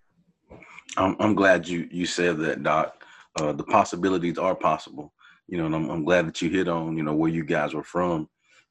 [0.97, 3.05] I'm I'm glad you you said that, Doc.
[3.41, 5.13] Uh, the possibilities are possible,
[5.49, 7.75] you know, and I'm I'm glad that you hit on you know where you guys
[7.75, 8.29] were from,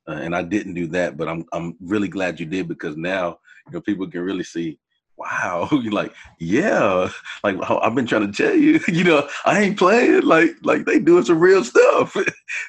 [0.07, 3.39] uh, and I didn't do that, but I'm I'm really glad you did because now
[3.67, 4.79] you know people can really see
[5.17, 7.09] wow you're like yeah
[7.43, 10.21] like i've been trying to tell you you know i ain't playing.
[10.23, 12.15] Like like they doing some real stuff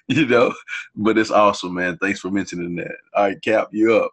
[0.09, 0.53] you know.
[0.94, 1.96] But it's awesome man.
[1.98, 2.96] Thanks for mentioning that.
[3.14, 4.12] All right cap you up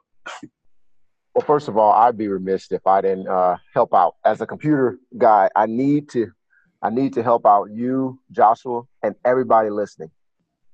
[1.38, 4.16] well first of all i'd be remiss if i didn't uh, help out.
[4.26, 6.32] As a computer guy i need to
[6.82, 10.10] i need to help out you joshua and everybody listening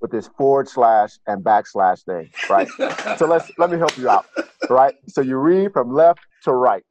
[0.00, 2.68] with this forward slash and backslash thing right?
[3.18, 4.26] So let's let me help you out
[4.70, 4.94] right?
[5.08, 6.84] So you read from left to right.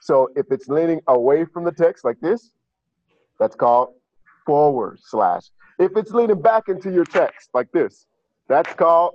[0.00, 2.50] So if it's leaning away from the text like this,
[3.38, 3.94] that's called
[4.44, 5.50] forward slash.
[5.78, 8.06] If it's leaning back into your text like this,
[8.48, 9.14] that's called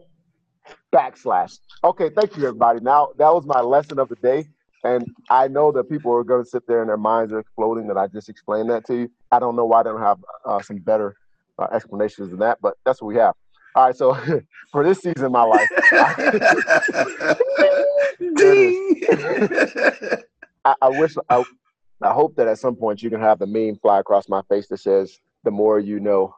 [0.97, 1.59] backslash.
[1.83, 2.79] Okay, thank you, everybody.
[2.79, 4.47] Now that was my lesson of the day.
[4.83, 7.87] And I know that people are going to sit there and their minds are exploding
[7.87, 9.11] that I just explained that to you.
[9.31, 11.15] I don't know why they don't have uh, some better
[11.59, 13.33] uh, explanations than that, but that's what we have.
[13.75, 14.15] All right, so
[14.71, 15.69] for this season of my life,
[20.65, 21.43] I, I, wish I,
[22.01, 24.67] I hope that at some point you can have the meme fly across my face
[24.67, 26.35] that says "the more you know."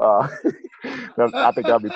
[0.00, 0.28] Uh,
[0.84, 1.90] I think that'll be.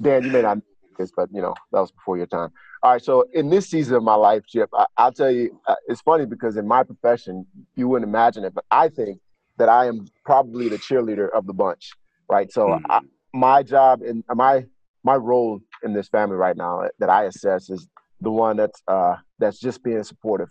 [0.00, 0.58] Dan, you may not
[0.96, 2.50] this, but you know that was before your time.
[2.82, 5.74] All right, so in this season of my life, Chip, I, will tell you, uh,
[5.88, 9.20] it's funny because in my profession, you wouldn't imagine it, but I think
[9.58, 11.90] that I am probably the cheerleader of the bunch,
[12.28, 12.52] right?
[12.52, 12.90] So mm-hmm.
[12.90, 13.00] I,
[13.32, 14.64] my job and my
[15.04, 17.88] my role in this family right now that I assess is
[18.20, 20.48] the one that's uh, that's just being supportive.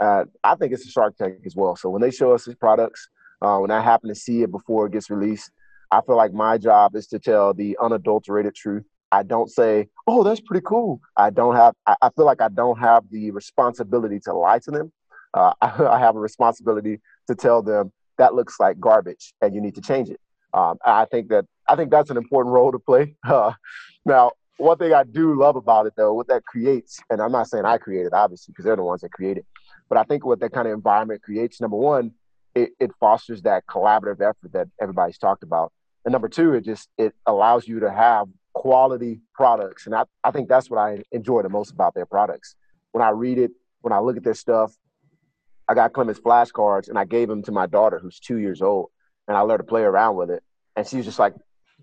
[0.00, 1.76] Uh, I think it's a Shark Tank as well.
[1.76, 3.08] So when they show us these products,
[3.42, 5.50] uh, when I happen to see it before it gets released,
[5.90, 10.22] I feel like my job is to tell the unadulterated truth I don't say, "Oh,
[10.22, 11.74] that's pretty cool." I don't have.
[11.86, 14.92] I, I feel like I don't have the responsibility to lie to them.
[15.34, 19.60] Uh, I, I, have a responsibility to tell them that looks like garbage and you
[19.60, 20.20] need to change it.
[20.52, 23.14] Um, I think that I think that's an important role to play.
[23.24, 23.52] Uh,
[24.06, 27.46] now, one thing I do love about it, though, what that creates, and I'm not
[27.48, 29.44] saying I created, obviously, because they're the ones that create it,
[29.88, 32.12] but I think what that kind of environment creates, number one,
[32.54, 35.72] it, it fosters that collaborative effort that everybody's talked about,
[36.04, 39.86] and number two, it just it allows you to have quality products.
[39.86, 42.56] And I, I think that's what I enjoy the most about their products.
[42.90, 44.74] When I read it, when I look at their stuff,
[45.68, 48.88] I got Clemens flashcards and I gave them to my daughter who's two years old
[49.28, 50.42] and I let her play around with it.
[50.74, 51.34] And she's just like,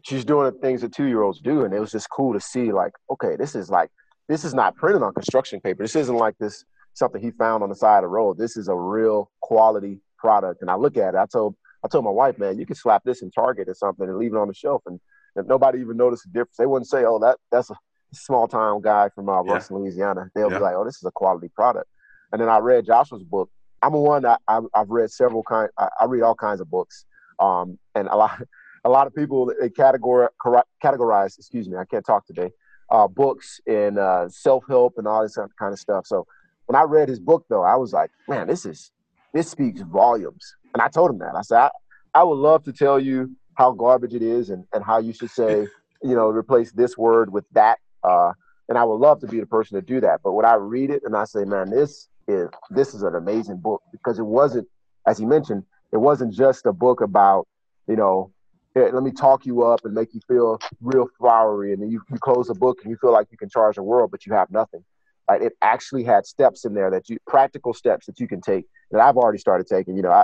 [0.01, 1.63] she's doing the things that two year olds do.
[1.63, 3.89] And it was just cool to see like, okay, this is like,
[4.27, 5.81] this is not printed on construction paper.
[5.81, 8.37] This isn't like this something he found on the side of the road.
[8.37, 10.61] This is a real quality product.
[10.61, 13.03] And I look at it, I told I told my wife, man, you can slap
[13.05, 14.99] this in Target or something and leave it on the shelf and
[15.35, 17.75] if nobody even noticed the difference, they wouldn't say, "Oh, that that's a
[18.13, 19.61] small time guy from uh, yeah.
[19.69, 20.57] Louisiana." They'll yeah.
[20.57, 21.89] be like, "Oh, this is a quality product."
[22.31, 23.49] And then I read Joshua's book.
[23.81, 25.69] I'm a one that I, have read several kind.
[25.77, 27.05] I, I, read all kinds of books,
[27.39, 28.41] um, and a lot
[28.85, 30.29] a lot of people they categorize
[30.83, 31.37] categorize.
[31.37, 32.51] Excuse me, I can't talk today.
[32.89, 36.05] Uh, books and uh, self help and all this kind of stuff.
[36.05, 36.27] So
[36.67, 38.91] when I read his book, though, I was like, man, this is
[39.33, 40.55] this speaks volumes.
[40.73, 41.35] And I told him that.
[41.35, 41.69] I said, I,
[42.13, 45.31] I would love to tell you how garbage it is and, and how you should
[45.31, 45.67] say,
[46.03, 47.79] you know, replace this word with that.
[48.03, 48.33] Uh,
[48.69, 50.21] and I would love to be the person to do that.
[50.23, 53.57] But when I read it and I say, man, this is this is an amazing
[53.57, 54.67] book because it wasn't,
[55.07, 57.47] as he mentioned, it wasn't just a book about,
[57.87, 58.31] you know,
[58.73, 62.01] hey, let me talk you up and make you feel real flowery, and then you,
[62.09, 64.33] you close the book and you feel like you can charge the world, but you
[64.33, 64.83] have nothing.
[65.29, 65.41] Right?
[65.41, 69.01] It actually had steps in there that you practical steps that you can take that
[69.01, 69.95] I've already started taking.
[69.95, 70.23] You know, I,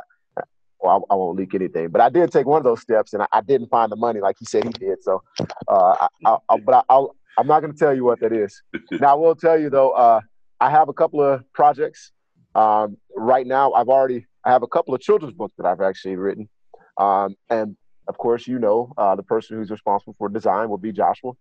[0.81, 1.89] well, I, I, won't leak anything.
[1.89, 4.19] But I did take one of those steps, and I, I didn't find the money
[4.19, 5.03] like he said he did.
[5.03, 5.23] So,
[5.67, 8.61] uh, I, I, but I, will I'm not going to tell you what that is.
[8.91, 9.91] now, I will tell you though.
[9.91, 10.21] Uh,
[10.59, 12.11] I have a couple of projects
[12.55, 13.73] um, right now.
[13.73, 16.49] I've already I have a couple of children's books that I've actually written,
[16.97, 17.75] um, and
[18.07, 21.31] of course, you know, uh, the person who's responsible for design will be Joshua.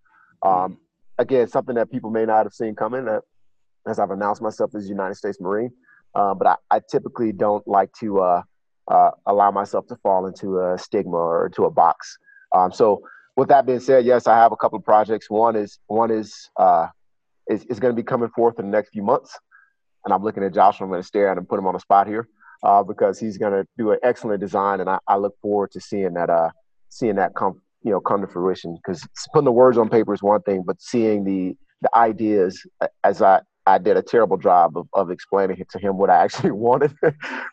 [0.42, 0.78] Um,
[1.18, 3.06] again, something that people may not have seen coming.
[3.06, 3.22] That,
[3.86, 5.70] as I've announced myself as United States Marine,
[6.14, 8.20] uh, but I, I, typically don't like to
[8.90, 12.18] uh, allow myself to fall into a stigma or into a box.
[12.54, 13.02] Um, so
[13.36, 15.30] with that being said, yes, I have a couple of projects.
[15.30, 16.88] One is one is uh,
[17.48, 19.38] is, is going to be coming forth in the next few months,
[20.04, 20.84] and I'm looking at Joshua.
[20.84, 22.28] I'm going to stare at him, put him on the spot here,
[22.64, 25.80] uh, because he's going to do an excellent design, and I, I, look forward to
[25.80, 26.50] seeing that uh,
[26.88, 28.74] seeing that come you know come to fruition.
[28.74, 32.66] Because putting the words on paper is one thing, but seeing the the ideas
[33.04, 36.50] as I I did a terrible job of, of explaining to him what I actually
[36.66, 36.94] wanted.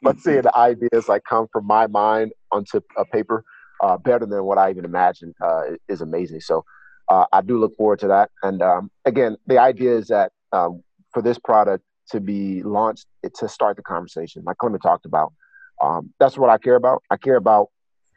[0.01, 3.43] but seeing the ideas like come from my mind onto a paper
[3.83, 6.41] uh, better than what I even imagined uh, is amazing.
[6.41, 6.65] So
[7.09, 8.31] uh, I do look forward to that.
[8.43, 13.47] And um, again, the idea is that um, for this product to be launched, to
[13.47, 15.33] start the conversation, like Clement talked about,
[15.83, 17.03] um, that's what I care about.
[17.11, 17.67] I care about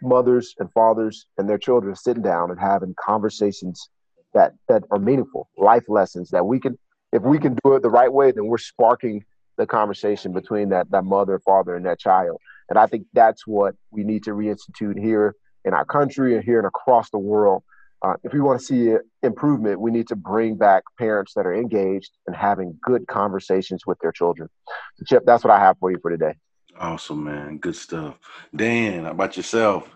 [0.02, 3.90] mothers and fathers and their children sitting down and having conversations
[4.32, 6.78] that that are meaningful, life lessons that we can
[7.12, 9.25] if we can do it the right way, then we're sparking
[9.57, 12.40] the conversation between that that mother, father, and that child.
[12.68, 16.59] And I think that's what we need to reinstitute here in our country and here
[16.59, 17.62] and across the world.
[18.03, 21.55] Uh, if we want to see improvement, we need to bring back parents that are
[21.55, 24.49] engaged and having good conversations with their children.
[24.96, 26.35] So, Chip, that's what I have for you for today.
[26.79, 27.59] Awesome, man.
[27.59, 28.14] Good stuff.
[28.57, 29.90] Dan, how about yourself?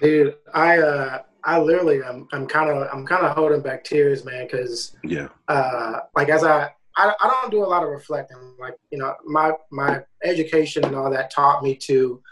[0.00, 4.24] Dude, I uh, I literally I'm I'm kind of I'm kind of holding back tears,
[4.24, 8.36] man, because yeah, uh, like as I, I I don't do a lot of reflecting.
[8.58, 12.22] Like you know, my my education and all that taught me to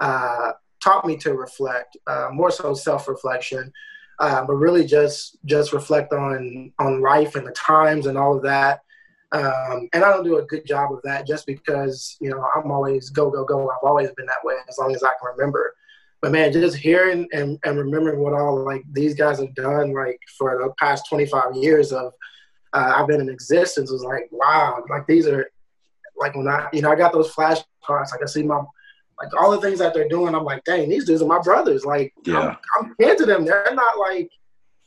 [0.00, 3.72] uh, taught me to reflect, uh, more so self reflection.
[4.18, 8.42] uh, but really just just reflect on on life and the times and all of
[8.42, 8.80] that.
[9.32, 12.70] Um, and I don't do a good job of that just because you know I'm
[12.70, 13.68] always go go go.
[13.70, 15.74] I've always been that way as long as I can remember.
[16.24, 20.18] But man, just hearing and, and remembering what all like these guys have done like
[20.38, 22.14] for the past 25 years of
[22.72, 25.46] uh, I've been in existence was like wow, like these are
[26.16, 28.62] like when I you know I got those flashcards, like I see my
[29.20, 31.84] like all the things that they're doing, I'm like, dang, these dudes are my brothers.
[31.84, 32.56] Like, yeah.
[32.78, 33.44] I'm, I'm into them.
[33.44, 34.30] They're not like,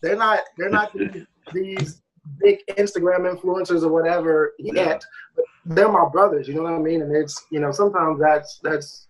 [0.02, 0.92] they're not, they're not
[1.54, 2.02] these
[2.42, 4.76] big Instagram influencers or whatever yet.
[4.76, 4.98] Yeah.
[5.36, 6.48] But they're my brothers.
[6.48, 7.04] You know what I mean?
[7.04, 9.08] And it's, you know, sometimes that's that's,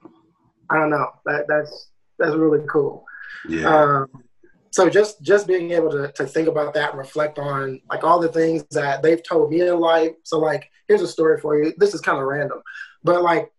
[0.70, 3.06] I don't know, that that's that's really cool.
[3.48, 3.68] Yeah.
[3.68, 4.24] Um,
[4.72, 8.20] so just just being able to to think about that and reflect on like all
[8.20, 10.12] the things that they've told me in life.
[10.24, 11.74] So like, here's a story for you.
[11.78, 12.62] This is kind of random,
[13.04, 13.52] but like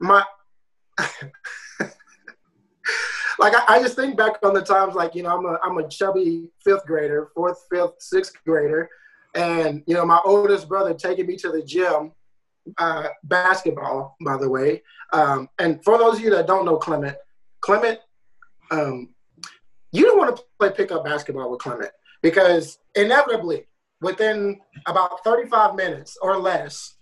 [0.00, 0.24] my
[3.38, 5.78] like I, I, just think back on the times like you know I'm a I'm
[5.78, 8.88] a chubby fifth grader, fourth, fifth, sixth grader,
[9.34, 12.12] and you know my oldest brother taking me to the gym,
[12.78, 14.82] uh, basketball by the way.
[15.12, 17.16] Um, and for those of you that don't know Clement,
[17.60, 17.98] Clement,
[18.70, 19.10] um,
[19.92, 21.90] you don't want to play pickup basketball with Clement
[22.22, 23.66] because inevitably
[24.00, 26.94] within about 35 minutes or less,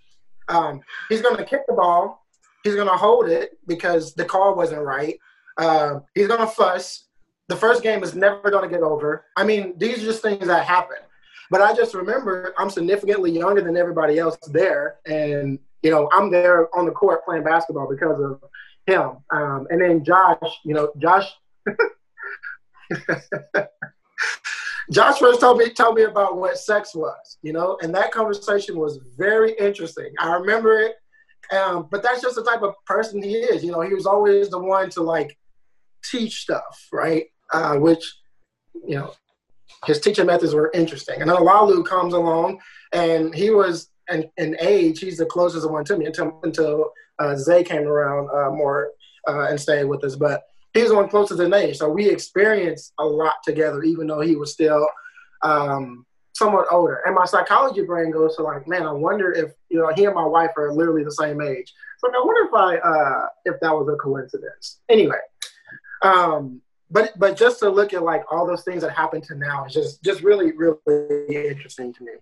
[0.49, 2.21] um, he's going to kick the ball
[2.63, 5.19] He's gonna hold it because the call wasn't right.
[5.57, 7.07] Uh, he's gonna fuss.
[7.49, 9.25] The first game is never gonna get over.
[9.37, 10.99] I mean, these are just things that happen.
[11.51, 16.31] But I just remember I'm significantly younger than everybody else there, and you know I'm
[16.31, 18.41] there on the court playing basketball because of
[18.87, 19.19] him.
[19.31, 21.31] Um, and then Josh, you know, Josh.
[24.91, 28.77] Josh first told me told me about what sex was, you know, and that conversation
[28.77, 30.13] was very interesting.
[30.19, 30.97] I remember it
[31.53, 33.65] um, but that's just the type of person he is.
[33.65, 35.37] You know, he was always the one to like
[36.05, 37.27] teach stuff, right?
[37.53, 38.05] Uh, which,
[38.87, 39.13] you know,
[39.87, 41.21] his teaching methods were interesting.
[41.21, 42.61] And then Lalu comes along,
[42.93, 47.37] and he was in, in age, he's the closest one to me until until uh,
[47.37, 48.91] Zay came around uh, more
[49.29, 50.17] uh, and stayed with us.
[50.17, 50.43] But
[50.75, 54.21] he was the one closest in age, so we experienced a lot together, even though
[54.21, 54.87] he was still
[55.43, 57.03] um, somewhat older.
[57.07, 60.15] And my psychology brain goes to like, man, I wonder if you know he and
[60.15, 61.73] my wife are literally the same age.
[61.99, 64.81] So I wonder if I uh, if that was a coincidence.
[64.89, 65.19] Anyway,
[66.03, 69.65] um, but but just to look at like all those things that happened to now
[69.65, 70.79] is just just really really
[71.49, 72.13] interesting to me.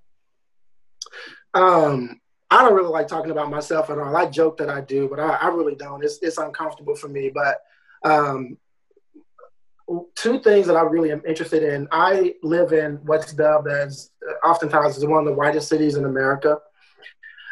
[1.55, 4.17] Um, I don't really like talking about myself at all.
[4.17, 6.05] I joke that I do, but I, I really don't.
[6.05, 7.31] It's it's uncomfortable for me.
[7.31, 7.61] But
[8.05, 8.57] um,
[10.15, 11.89] two things that I really am interested in.
[11.91, 14.11] I live in what's dubbed as
[14.45, 16.59] oftentimes is one of the whitest cities in America.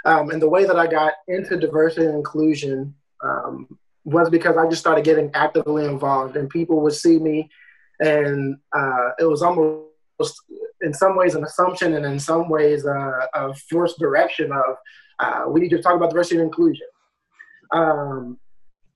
[0.04, 4.66] Um, and the way that I got into diversity and inclusion um, was because I
[4.68, 7.50] just started getting actively involved, and people would see me,
[8.00, 10.40] and uh, it was almost
[10.80, 14.76] in some ways an assumption, and in some ways uh, a forced direction of
[15.18, 16.86] uh, we need to talk about diversity and inclusion.
[17.72, 18.38] Um,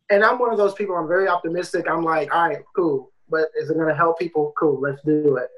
[0.09, 0.97] and I'm one of those people.
[0.97, 1.87] I'm very optimistic.
[1.89, 4.53] I'm like, all right, cool but is it going to help people?
[4.59, 5.49] Cool, let's do it.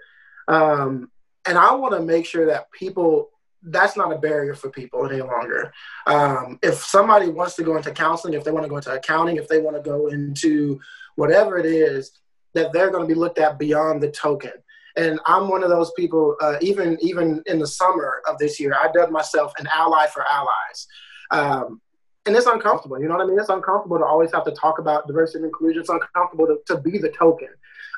[0.52, 1.10] Um,
[1.46, 3.30] and I want to make sure that people
[3.64, 5.72] that's not a barrier for people any longer.
[6.06, 9.36] Um, if somebody wants to go into counseling, if they want to go into accounting,
[9.36, 10.80] if they want to go into
[11.14, 12.12] whatever it is,
[12.54, 14.52] that they're going to be looked at beyond the token.
[14.96, 16.36] And I'm one of those people.
[16.40, 20.24] Uh, even even in the summer of this year, I dubbed myself an ally for
[20.28, 20.86] allies.
[21.30, 21.80] Um,
[22.26, 23.00] and it's uncomfortable.
[23.00, 23.38] You know what I mean?
[23.38, 25.80] It's uncomfortable to always have to talk about diversity and inclusion.
[25.80, 27.48] It's uncomfortable to, to be the token.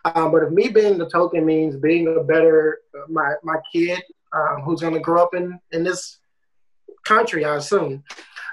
[0.05, 4.03] Um, but if me being the token means being a better uh, my my kid
[4.35, 6.19] um, who's going to grow up in in this
[7.05, 8.03] country, I assume.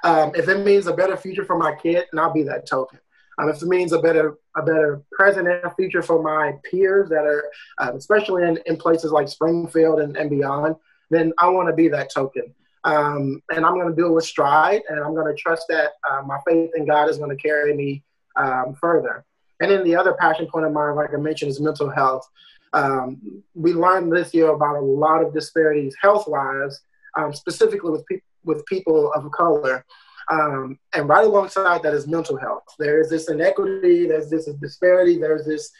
[0.03, 2.99] Um, if it means a better future for my kid, then I'll be that token.
[3.37, 7.25] Um, if it means a better a better present and future for my peers that
[7.25, 7.45] are,
[7.77, 10.75] uh, especially in, in places like Springfield and, and beyond,
[11.09, 12.53] then I want to be that token.
[12.83, 15.91] Um, and I'm going to do it with stride, and I'm going to trust that
[16.09, 18.03] uh, my faith in God is going to carry me
[18.35, 19.23] um, further.
[19.61, 22.27] And then the other passion point of mine, like I mentioned, is mental health.
[22.73, 26.79] Um, we learned this year about a lot of disparities health-wise,
[27.17, 29.85] um, specifically with, pe- with people of color.
[30.29, 32.63] Um, and right alongside that is mental health.
[32.79, 35.71] There is this inequity, there's this disparity, there's this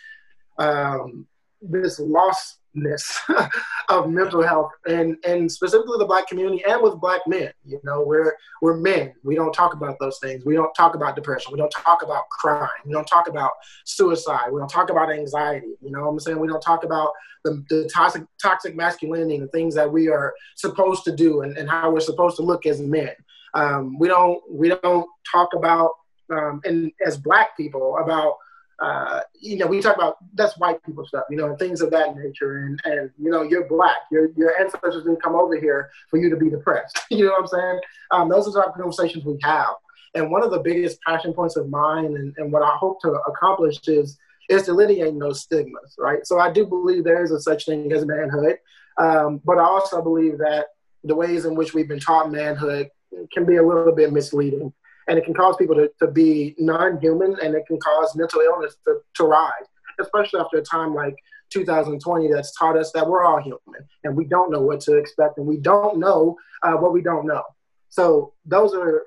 [0.57, 1.27] um,
[1.61, 2.57] this loss
[3.89, 8.01] of mental health and and specifically the black community and with black men you know
[8.01, 9.13] we're we're men.
[9.23, 10.45] We don't talk about those things.
[10.45, 11.51] We don't talk about depression.
[11.51, 12.69] We don't talk about crime.
[12.85, 13.51] We don't talk about
[13.85, 14.51] suicide.
[14.51, 15.73] We don't talk about anxiety.
[15.81, 16.39] You know what i'm saying?
[16.39, 17.11] We don't talk about
[17.43, 21.57] the, the toxic toxic masculinity and the things that we are supposed to do and,
[21.57, 23.11] and how we're supposed to look as men.
[23.55, 25.91] Um, we don't we don't talk about
[26.31, 28.35] um, and as black people about
[28.81, 31.91] uh, you know, we talk about that's white people stuff, you know, and things of
[31.91, 32.57] that nature.
[32.57, 33.97] And and you know, you're black.
[34.11, 36.99] Your your ancestors didn't come over here for you to be depressed.
[37.11, 37.79] you know what I'm saying?
[38.09, 39.75] Um, those are the conversations we have.
[40.15, 43.11] And one of the biggest passion points of mine, and, and what I hope to
[43.27, 44.17] accomplish is
[44.49, 46.25] is delineating those stigmas, right?
[46.25, 48.57] So I do believe there is a such thing as manhood,
[48.97, 50.69] um, but I also believe that
[51.03, 52.89] the ways in which we've been taught manhood
[53.31, 54.73] can be a little bit misleading
[55.07, 58.75] and it can cause people to, to be non-human and it can cause mental illness
[58.85, 59.65] to, to rise
[59.99, 61.15] especially after a time like
[61.51, 65.37] 2020 that's taught us that we're all human and we don't know what to expect
[65.37, 67.43] and we don't know uh, what we don't know.
[67.89, 69.03] So those are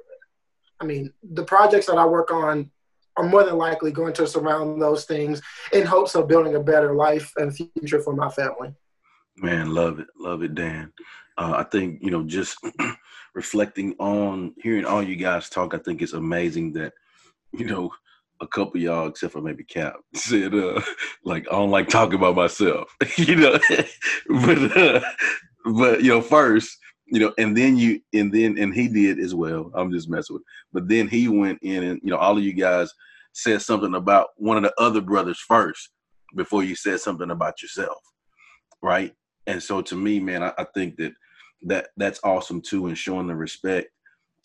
[0.81, 2.69] i mean the projects that i work on
[3.17, 5.41] are more than likely going to surround those things
[5.73, 8.75] in hopes of building a better life and future for my family.
[9.37, 10.09] Man love it.
[10.19, 10.93] Love it dan.
[11.39, 12.59] Uh, I think you know just
[13.35, 15.75] reflecting on hearing all you guys talk.
[15.75, 16.93] I think it's amazing that
[17.53, 17.91] you know
[18.41, 20.81] a couple y'all, except for maybe Cap, said uh,
[21.25, 23.59] like I don't like talking about myself, you know.
[24.29, 25.01] but uh,
[25.65, 29.35] but you know first you know, and then you and then and he did as
[29.35, 29.71] well.
[29.75, 30.43] I'm just messing with.
[30.73, 32.93] But then he went in and you know all of you guys
[33.33, 35.91] said something about one of the other brothers first
[36.35, 37.99] before you said something about yourself,
[38.83, 39.13] right?
[39.47, 41.13] And so to me, man, I, I think that
[41.63, 43.89] that that's awesome too, and showing the respect,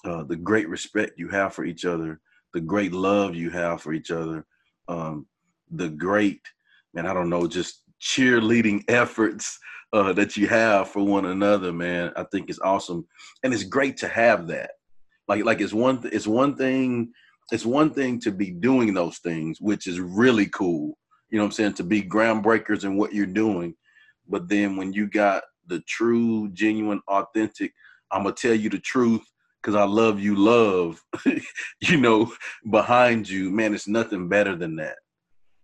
[0.05, 2.19] uh, the great respect you have for each other,
[2.53, 4.45] the great love you have for each other,
[4.87, 5.25] um,
[5.71, 6.41] the great,
[6.93, 9.59] man, I don't know, just cheerleading efforts
[9.93, 12.11] uh, that you have for one another, man.
[12.15, 13.07] I think it's awesome,
[13.43, 14.71] and it's great to have that.
[15.27, 17.11] Like, like it's one, th- it's one thing,
[17.51, 20.97] it's one thing to be doing those things, which is really cool.
[21.29, 21.73] You know what I'm saying?
[21.73, 23.75] To be groundbreakers in what you're doing,
[24.27, 27.73] but then when you got the true, genuine, authentic,
[28.11, 29.21] I'm gonna tell you the truth
[29.61, 31.01] because I love you, love,
[31.81, 32.31] you know,
[32.69, 34.97] behind you, man, it's nothing better than that.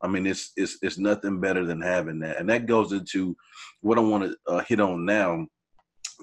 [0.02, 3.36] I mean, it's it's it's nothing better than having that, and that goes into
[3.82, 5.48] what I want to uh, hit on now.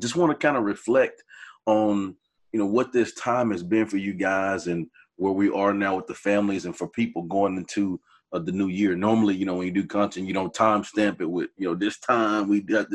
[0.01, 1.23] Just want to kind of reflect
[1.67, 2.17] on
[2.53, 5.97] you know what this time has been for you guys and where we are now
[5.97, 8.01] with the families and for people going into
[8.33, 8.97] of the new year.
[8.97, 11.75] Normally, you know, when you do content, you don't time stamp it with, you know,
[11.75, 12.87] this time we did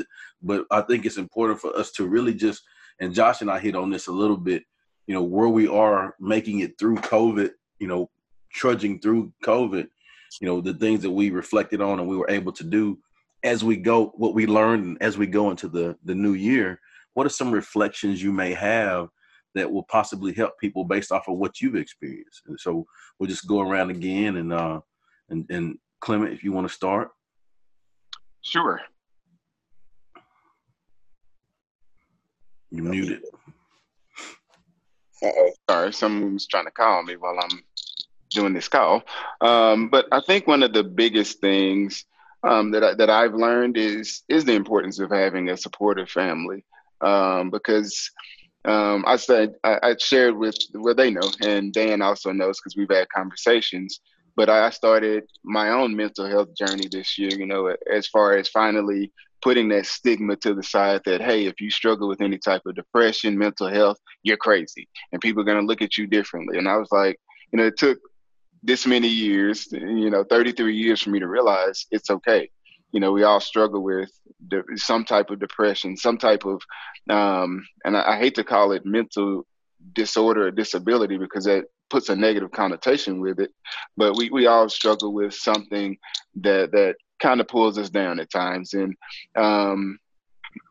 [0.41, 2.63] But I think it's important for us to really just,
[2.99, 4.63] and Josh and I hit on this a little bit,
[5.05, 8.09] you know, where we are making it through COVID, you know,
[8.51, 9.87] trudging through COVID,
[10.41, 12.97] you know, the things that we reflected on and we were able to do
[13.43, 16.79] as we go, what we learned as we go into the, the new year.
[17.13, 19.09] What are some reflections you may have
[19.55, 22.41] that will possibly help people based off of what you've experienced?
[22.47, 22.85] And so
[23.17, 24.81] we'll just go around again and, uh,
[25.29, 27.09] and, and Clement, if you want to start.
[28.41, 28.81] Sure.
[32.69, 33.23] You're muted.
[35.23, 35.51] Uh-oh.
[35.69, 37.63] Sorry, someone's trying to call me while I'm
[38.29, 39.03] doing this call.
[39.41, 42.05] Um, but I think one of the biggest things
[42.43, 46.63] um, that I, that I've learned is is the importance of having a supportive family
[47.01, 48.11] um, because
[48.65, 52.75] um, I said I, I, shared with well they know and Dan also knows because
[52.77, 54.01] we've had conversations
[54.37, 58.47] but I started my own mental health journey this year, you know, as far as
[58.47, 59.11] finally
[59.41, 62.75] putting that stigma to the side that, hey, if you struggle with any type of
[62.75, 64.87] depression, mental health, you're crazy.
[65.11, 66.59] And people are going to look at you differently.
[66.59, 67.19] And I was like,
[67.51, 67.97] you know, it took
[68.61, 72.49] this many years, you know, 33 years for me to realize it's okay.
[72.91, 74.11] You know, we all struggle with
[74.47, 76.61] de- some type of depression, some type of,
[77.09, 79.47] um, and I, I hate to call it mental
[79.93, 83.51] disorder or disability because that puts a negative connotation with it.
[83.95, 85.97] But we, we all struggle with something
[86.41, 88.73] that that kind of pulls us down at times.
[88.73, 88.95] And
[89.35, 89.99] um,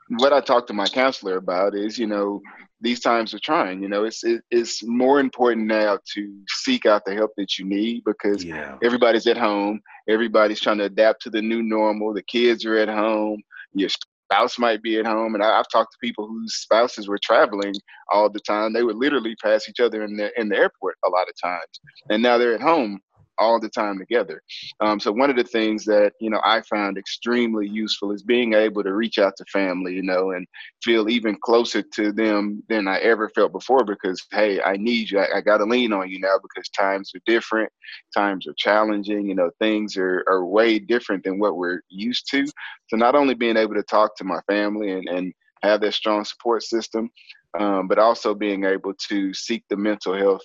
[0.09, 2.41] what I talk to my counselor about is, you know,
[2.81, 3.83] these times are trying.
[3.83, 7.65] You know, it's it, it's more important now to seek out the help that you
[7.65, 8.77] need because yeah.
[8.83, 9.81] everybody's at home.
[10.09, 12.13] Everybody's trying to adapt to the new normal.
[12.13, 13.43] The kids are at home.
[13.73, 13.89] Your
[14.27, 17.75] spouse might be at home, and I, have talked to people whose spouses were traveling
[18.13, 18.73] all the time.
[18.73, 21.81] They would literally pass each other in the in the airport a lot of times,
[22.11, 23.01] and now they're at home
[23.39, 24.43] all the time together.
[24.81, 28.55] Um, so one of the things that you know I found extremely useful is being
[28.55, 30.47] able to reach out to family, you know, and
[30.83, 33.85] feel even closer to them than I ever felt before.
[33.85, 35.21] Because hey, I need you.
[35.21, 37.71] I, I got to lean on you now because times are different,
[38.15, 39.27] times are challenging.
[39.27, 42.47] You know, things are are way different than what we're used to.
[42.89, 45.33] So not only being able to talk to my family and and
[45.63, 47.11] have that strong support system,
[47.59, 50.43] um, but also being able to seek the mental health,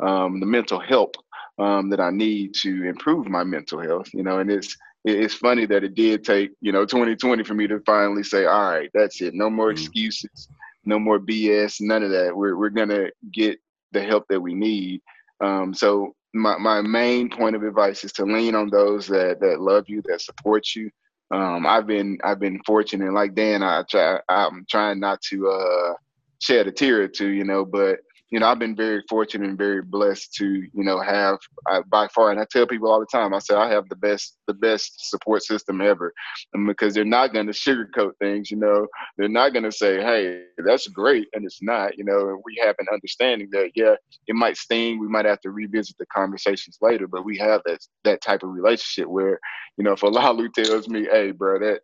[0.00, 1.16] um, the mental help
[1.58, 4.08] um, that I need to improve my mental health.
[4.12, 7.66] You know, and it's it's funny that it did take you know 2020 for me
[7.66, 9.34] to finally say, all right, that's it.
[9.34, 9.82] No more mm-hmm.
[9.82, 10.48] excuses,
[10.84, 12.36] no more BS, none of that.
[12.36, 13.58] We're we're gonna get
[13.92, 15.02] the help that we need.
[15.40, 19.60] Um, so my, my main point of advice is to lean on those that, that
[19.60, 20.90] love you, that support you.
[21.32, 23.62] Um, I've been I've been fortunate, like Dan.
[23.62, 25.94] I try I'm trying not to uh,
[26.40, 28.00] shed a tear or two, you know, but
[28.30, 31.38] you know, I've been very fortunate and very blessed to, you know, have
[31.70, 33.96] uh, by far, and I tell people all the time, I say I have the
[33.96, 36.12] best, the best support system ever,
[36.54, 38.86] and because they're not going to sugarcoat things, you know,
[39.18, 42.76] they're not going to say, hey, that's great, and it's not, you know, we have
[42.78, 43.94] an understanding that, yeah,
[44.28, 47.80] it might sting, we might have to revisit the conversations later, but we have that
[48.04, 49.40] that type of relationship where,
[49.76, 51.80] you know, if Olalu tells me, hey, bro, that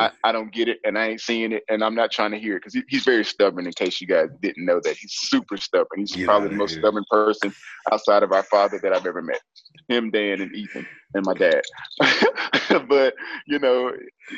[0.00, 2.38] I, I don't get it and I ain't seeing it and I'm not trying to
[2.38, 3.66] hear it because he, he's very stubborn.
[3.66, 5.98] In case you guys didn't know that, he's super stubborn.
[5.98, 6.80] He's Get probably the most here.
[6.80, 7.52] stubborn person
[7.92, 9.40] outside of our father that I've ever met.
[9.88, 11.62] Him, Dan, and Ethan, and my dad.
[12.88, 13.14] but
[13.46, 13.92] you know,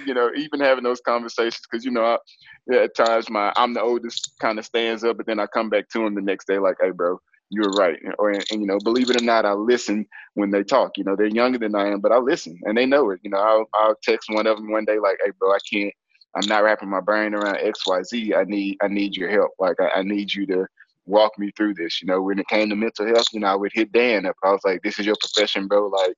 [0.06, 3.82] you know, even having those conversations because you know, I, at times my I'm the
[3.82, 6.58] oldest kind of stands up, but then I come back to him the next day
[6.58, 7.18] like, hey, bro,
[7.52, 7.98] you're right.
[8.18, 10.92] Or and, you know, believe it or not, I listen when they talk.
[10.96, 13.20] You know, they're younger than I am, but I listen and they know it.
[13.22, 15.92] You know, I'll I'll text one of them one day like, "Hey, bro, I can't.
[16.34, 18.34] I'm not wrapping my brain around X, Y, Z.
[18.34, 19.52] I need I need your help.
[19.58, 20.66] Like I, I need you to
[21.06, 22.00] walk me through this.
[22.02, 24.36] You know, when it came to mental health, you know, I would hit Dan up.
[24.44, 25.88] I was like, "This is your profession, bro.
[25.88, 26.14] Like,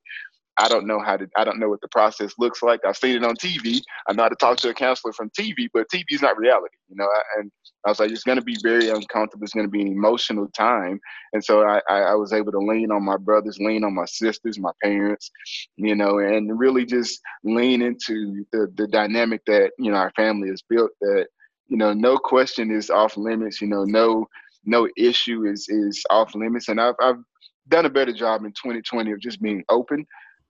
[0.57, 2.81] I don't know how to, I don't know what the process looks like.
[2.87, 3.81] I've seen it on TV.
[4.09, 6.77] I know how to talk to a counselor from TV, but TV is not reality,
[6.89, 7.09] you know.
[7.39, 7.51] And
[7.85, 9.43] I was like, it's going to be very uncomfortable.
[9.43, 11.01] It's going to be an emotional time.
[11.33, 14.59] And so I, I, was able to lean on my brothers, lean on my sisters,
[14.59, 15.31] my parents,
[15.77, 20.49] you know, and really just lean into the, the dynamic that, you know, our family
[20.49, 21.27] has built that,
[21.67, 24.27] you know, no question is off limits, you know, no,
[24.65, 26.69] no issue is, is off limits.
[26.69, 27.19] And I've, I've
[27.69, 30.07] done a better job in 2020 of just being open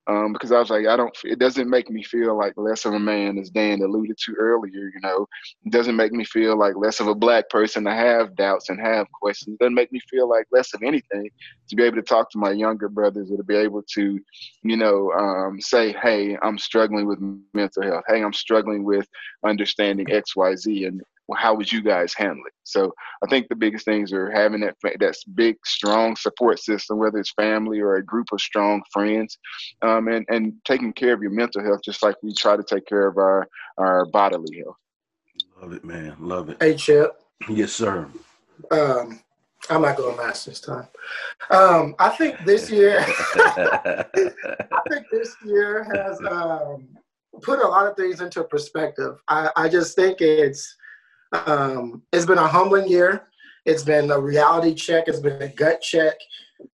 [0.06, 1.16] um, because I was like, I don't.
[1.24, 4.90] It doesn't make me feel like less of a man, as Dan alluded to earlier.
[4.94, 5.26] You know,
[5.64, 8.78] it doesn't make me feel like less of a black person to have doubts and
[8.80, 9.54] have questions.
[9.54, 11.30] It doesn't make me feel like less of anything
[11.68, 14.20] to be able to talk to my younger brothers or to be able to,
[14.62, 17.18] you know, um, say, hey, I'm struggling with
[17.54, 18.04] mental health.
[18.06, 19.08] Hey, I'm struggling with
[19.42, 22.52] understanding X, Y, Z, and well, how would you guys handle it?
[22.64, 27.18] So I think the biggest things are having that that big, strong support system, whether
[27.18, 29.38] it's family or a group of strong friends,
[29.82, 32.86] um, and and taking care of your mental health, just like we try to take
[32.86, 33.48] care of our
[33.78, 34.76] our bodily health.
[35.60, 36.16] Love it, man.
[36.20, 36.56] Love it.
[36.60, 37.22] Hey, Chip.
[37.48, 38.08] Yes, sir.
[38.70, 39.20] Um,
[39.70, 40.86] I'm not going last this time.
[41.50, 44.04] Um, I think this year, I
[44.90, 46.88] think this year has um,
[47.42, 49.16] put a lot of things into perspective.
[49.28, 50.76] I, I just think it's
[51.46, 53.26] um, it's been a humbling year.
[53.64, 55.04] It's been a reality check.
[55.08, 56.14] It's been a gut check.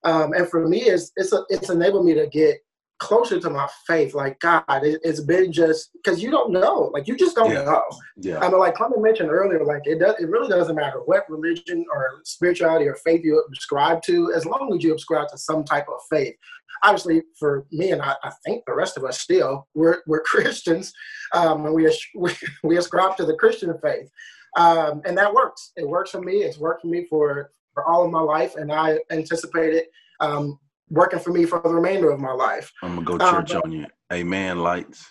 [0.05, 2.59] Um, and for me, it's it's a, it's enabled me to get
[2.99, 4.15] closer to my faith.
[4.15, 7.65] Like God, it, has been just because you don't know, like you just don't yeah.
[7.65, 7.83] know.
[8.17, 8.39] Yeah.
[8.39, 10.17] I mean, like Clement mentioned earlier, like it does.
[10.21, 14.75] It really doesn't matter what religion or spirituality or faith you subscribe to, as long
[14.77, 16.35] as you subscribe to some type of faith.
[16.83, 20.93] Obviously, for me and I, I think the rest of us still, we're we're Christians,
[21.33, 22.33] um, and we we
[22.63, 24.11] we ascribe to the Christian faith
[24.57, 25.73] um, and that works.
[25.77, 26.39] It works for me.
[26.43, 29.91] It's worked for me for for all of my life, and I anticipate it
[30.21, 30.59] um,
[30.91, 32.73] working for me for the remainder of my life.
[32.83, 33.87] I'm gonna go church um, on you.
[34.13, 34.59] Amen.
[34.59, 35.07] Lights.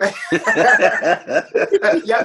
[0.00, 1.42] yeah,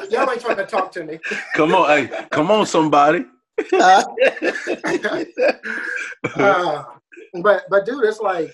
[0.10, 1.20] y'all ain't trying to talk to me.
[1.56, 3.26] come on, hey, come on, somebody.
[3.74, 4.04] uh,
[6.36, 6.84] uh,
[7.42, 8.54] but but dude, it's like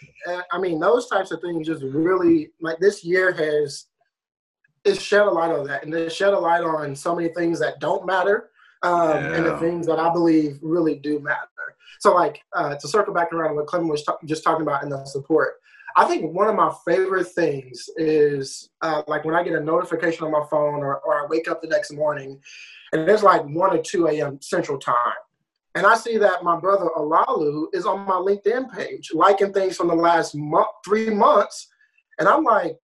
[0.51, 3.85] I mean, those types of things just really like this year has
[4.83, 7.59] it shed a light on that, and it shed a light on so many things
[7.59, 8.49] that don't matter,
[8.83, 9.35] um, yeah.
[9.35, 11.47] and the things that I believe really do matter.
[11.99, 14.89] So, like uh, to circle back around what Clement was t- just talking about in
[14.89, 15.55] the support,
[15.95, 20.25] I think one of my favorite things is uh, like when I get a notification
[20.25, 22.39] on my phone or, or I wake up the next morning,
[22.93, 24.39] and it's like one or two a.m.
[24.41, 24.95] Central Time.
[25.75, 29.87] And I see that my brother Olalu is on my LinkedIn page, liking things from
[29.87, 31.67] the last month, three months.
[32.19, 32.77] And I'm like,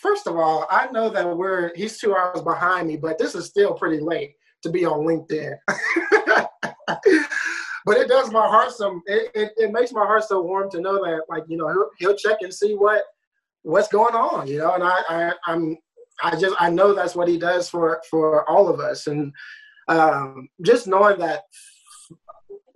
[0.00, 3.46] first of all, I know that we're he's two hours behind me, but this is
[3.46, 5.54] still pretty late to be on LinkedIn.
[7.84, 10.80] but it does my heart some it, it, it, makes my heart so warm to
[10.80, 13.02] know that like you know he'll, he'll check and see what
[13.62, 15.76] what's going on you know and I, I i'm
[16.22, 19.32] i just i know that's what he does for for all of us and
[19.88, 21.44] um just knowing that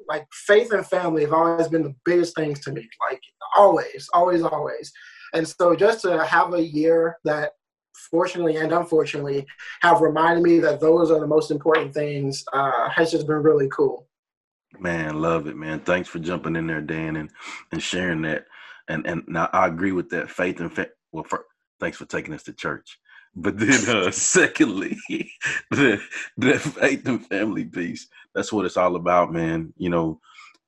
[0.08, 3.20] like faith and family have always been the biggest things to me like
[3.56, 4.92] always always always
[5.32, 7.52] and so just to have a year that
[8.10, 9.46] fortunately and unfortunately
[9.80, 13.68] have reminded me that those are the most important things uh, has just been really
[13.68, 14.06] cool.
[14.78, 15.80] Man, love it, man.
[15.80, 17.30] Thanks for jumping in there, Dan, and
[17.72, 18.46] and sharing that.
[18.88, 21.44] And and now I agree with that faith and fa- well, for,
[21.78, 22.98] thanks for taking us to church.
[23.34, 24.98] But then, uh, secondly,
[25.70, 26.00] the
[26.36, 28.08] the faith and family piece.
[28.34, 29.74] That's what it's all about, man.
[29.76, 30.20] You know,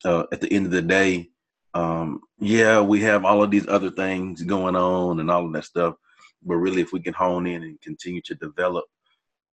[0.05, 1.31] uh, at the end of the day,
[1.75, 5.65] um, yeah, we have all of these other things going on and all of that
[5.65, 5.97] stuff.
[6.43, 8.85] But really, if we can hone in and continue to develop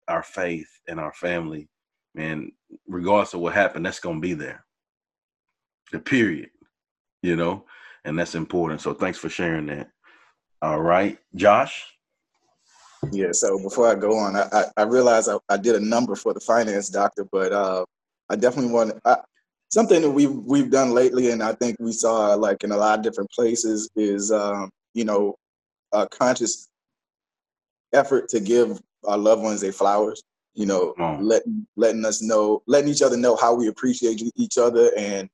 [0.08, 1.68] our faith and our family,
[2.14, 2.52] man,
[2.88, 4.66] regardless of what happened, that's going to be there.
[5.92, 6.50] The period,
[7.22, 7.66] you know,
[8.06, 8.82] and that's important.
[8.82, 9.90] So thanks for sharing that.
[10.62, 11.86] All right, Josh.
[13.12, 13.32] Yeah.
[13.32, 16.34] So before I go on, I I, I realized I, I did a number for
[16.34, 17.84] the finance doctor, but uh,
[18.30, 19.18] I definitely want I,
[19.72, 23.00] something that we've we've done lately, and I think we saw like in a lot
[23.00, 25.36] of different places is um, you know
[25.94, 26.70] a conscious
[27.94, 30.22] effort to give our loved ones their flowers.
[30.54, 34.92] You know, letting letting us know, letting each other know how we appreciate each other,
[34.98, 35.30] and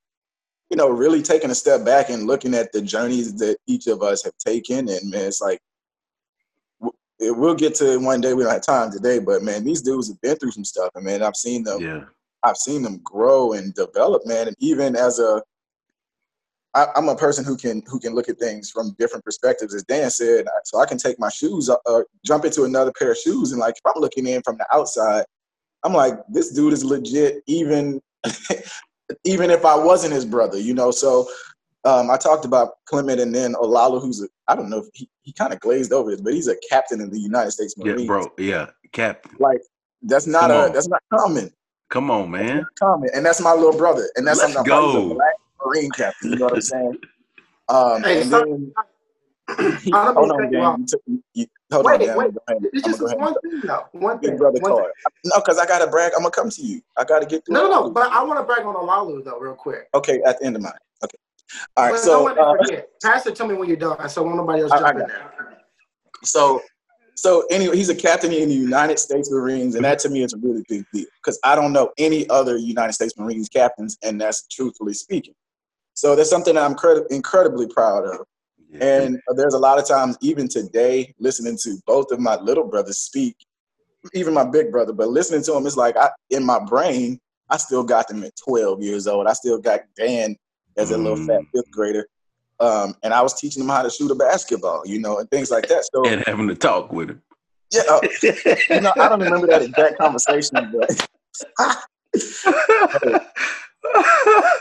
[0.69, 4.03] you know, really taking a step back and looking at the journeys that each of
[4.03, 4.89] us have taken.
[4.89, 5.59] And man, it's like
[7.19, 8.33] we'll get to it one day.
[8.33, 11.03] We don't have time today, but man, these dudes have been through some stuff, and
[11.03, 11.81] man, I've seen them.
[11.81, 12.03] Yeah.
[12.43, 14.47] I've seen them grow and develop, man.
[14.47, 15.41] And even as a,
[16.73, 19.83] I, I'm a person who can who can look at things from different perspectives, as
[19.83, 20.45] Dan said.
[20.65, 23.75] So I can take my shoes, uh, jump into another pair of shoes, and like
[23.75, 25.25] if I'm looking in from the outside,
[25.83, 27.41] I'm like, this dude is legit.
[27.47, 28.01] Even
[29.23, 30.91] even if I wasn't his brother, you know.
[30.91, 31.27] So
[31.83, 35.09] um, I talked about Clement and then Olalu, who's a, I don't know if he,
[35.21, 38.01] he kind of glazed over this, but he's a captain in the United States Marines.
[38.01, 38.31] Yeah, bro.
[38.37, 39.37] Yeah, captain.
[39.39, 39.61] Like
[40.01, 40.73] that's not Come a on.
[40.73, 41.51] that's not common.
[41.89, 42.65] Come on, man.
[42.79, 45.13] Common, and that's my little brother, and that's Let's something go.
[45.13, 45.35] black
[45.65, 46.31] Marine captain.
[46.31, 46.97] You know what I'm saying?
[47.69, 48.73] Um, hey, and then,
[49.93, 50.87] hold on, Dan.
[51.05, 52.17] You you, hold wait, on, Dan.
[52.17, 52.33] Wait,
[52.71, 53.87] it's just one thing, though.
[53.91, 54.37] One thing.
[54.37, 54.85] brother one thing.
[55.25, 56.13] No, because I got to brag.
[56.15, 56.81] I'm gonna come to you.
[56.97, 57.55] I got to get through.
[57.55, 57.89] No, no, no.
[57.89, 59.89] But I want to brag on Olalu though, real quick.
[59.93, 60.71] Okay, at the end of mine.
[61.03, 61.17] Okay.
[61.75, 61.91] All right.
[61.91, 62.55] But so, uh,
[63.03, 65.31] Pastor, tell me when you're done, I so nobody else jump in there.
[66.23, 66.61] So
[67.17, 70.33] so anyway, he's a captain in the United States Marines, and that to me is
[70.33, 74.21] a really big deal because I don't know any other United States Marines captains, and
[74.21, 75.33] that's truthfully speaking.
[75.95, 78.27] So that's something that I'm cred- incredibly proud of.
[78.69, 79.01] Yeah.
[79.01, 82.99] And there's a lot of times, even today, listening to both of my little brothers
[82.99, 83.35] speak,
[84.13, 87.57] even my big brother, but listening to him, it's like I, in my brain, I
[87.57, 89.25] still got them at 12 years old.
[89.25, 90.35] I still got Dan
[90.77, 91.03] as a mm.
[91.03, 92.07] little fat fifth grader.
[92.59, 95.51] Um, and I was teaching him how to shoot a basketball, you know, and things
[95.51, 95.87] like that.
[95.93, 97.21] So and having to talk with him.
[97.71, 97.99] Yeah, uh,
[98.69, 101.07] you know, I don't remember that exact conversation, but.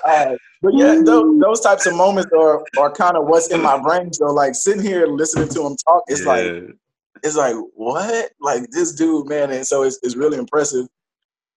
[0.04, 3.80] uh, but yeah, those, those, types of moments are are kind of what's in my
[3.80, 4.12] brain.
[4.12, 6.32] So like sitting here listening to him talk, it's yeah.
[6.32, 6.76] like
[7.22, 8.30] it's like what?
[8.40, 10.86] Like this dude, man, and so it's it's really impressive.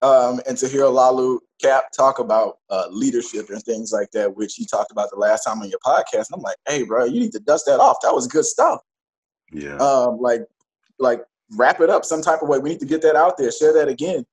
[0.01, 4.55] Um, and to hear Lalu Cap talk about uh, leadership and things like that, which
[4.55, 6.27] he talked about the last time on your podcast.
[6.29, 7.97] And I'm like, hey, bro, you need to dust that off.
[8.01, 8.79] That was good stuff.
[9.51, 9.75] Yeah.
[9.75, 10.45] Um, like,
[10.99, 11.21] like
[11.57, 12.59] wrap it up some type of way.
[12.59, 14.25] We need to get that out there, share that again.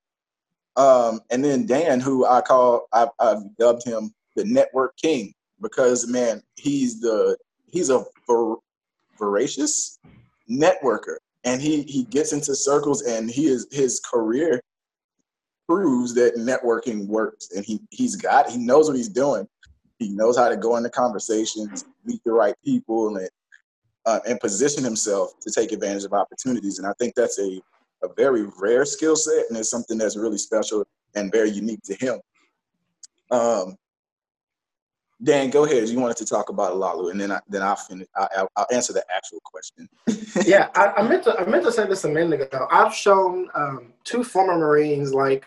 [0.77, 6.07] Um, and then Dan, who I call, I've, I've dubbed him the network king because
[6.07, 7.37] man, he's the
[7.67, 8.59] he's a vor-
[9.19, 9.99] voracious
[10.51, 14.61] networker, and he he gets into circles, and he is his career
[15.69, 19.47] proves that networking works and he he's got he knows what he's doing
[19.99, 23.29] he knows how to go into conversations meet the right people and
[24.05, 27.61] uh, and position himself to take advantage of opportunities and i think that's a
[28.03, 31.95] a very rare skill set and it's something that's really special and very unique to
[31.95, 32.21] him
[33.31, 33.77] um
[35.23, 35.89] Dan, go ahead.
[35.89, 38.07] You wanted to talk about Lalu, and then I, then I'll finish.
[38.15, 39.89] I, will answer the actual question.
[40.47, 42.67] yeah, I, I, meant to I meant to say this a minute ago.
[42.71, 45.47] I've shown um, two former Marines like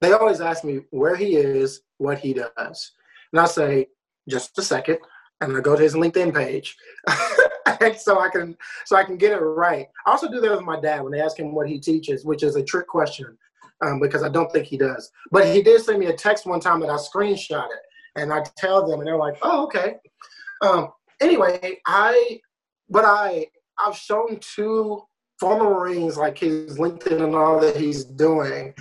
[0.00, 2.92] they always ask me where he is, what he does.
[3.32, 3.86] And I say,
[4.28, 4.98] just a second.
[5.40, 6.76] And I go to his LinkedIn page.
[7.98, 9.86] so I can so I can get it right.
[10.06, 12.42] I also do that with my dad when they ask him what he teaches, which
[12.42, 13.36] is a trick question
[13.82, 15.10] um, because I don't think he does.
[15.30, 17.80] But he did send me a text one time that I screenshot it,
[18.16, 19.96] and I tell them, and they're like, "Oh, okay."
[20.62, 20.88] Um,
[21.20, 22.40] anyway, I
[22.88, 23.46] but I
[23.78, 25.02] I've shown two
[25.38, 28.74] former Marines like his LinkedIn and all that he's doing,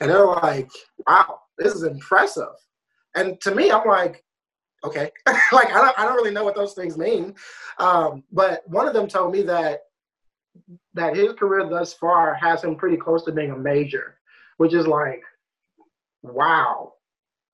[0.00, 0.70] and they're like,
[1.06, 2.48] wow, this is impressive.
[3.14, 4.24] And to me, I'm like,
[4.84, 5.10] okay,
[5.52, 7.34] like I don't, I don't really know what those things mean.
[7.78, 9.80] Um, but one of them told me that
[10.94, 14.16] that his career thus far has him pretty close to being a major,
[14.56, 15.22] which is like,
[16.22, 16.94] wow,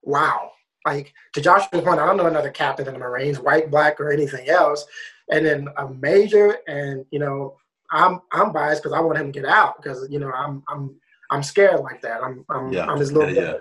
[0.03, 0.53] wow.
[0.87, 4.13] Like to Joshua's point, I don't know another captain in the Marines, white, black, or
[4.13, 4.85] anything else.
[5.31, 7.57] And then a major, and you know,
[7.91, 10.95] I'm I'm biased because I want him to get out because you know I'm I'm
[11.31, 12.23] I'm scared like that.
[12.23, 12.87] I'm I'm yeah.
[12.87, 13.55] I'm his little yeah, yeah.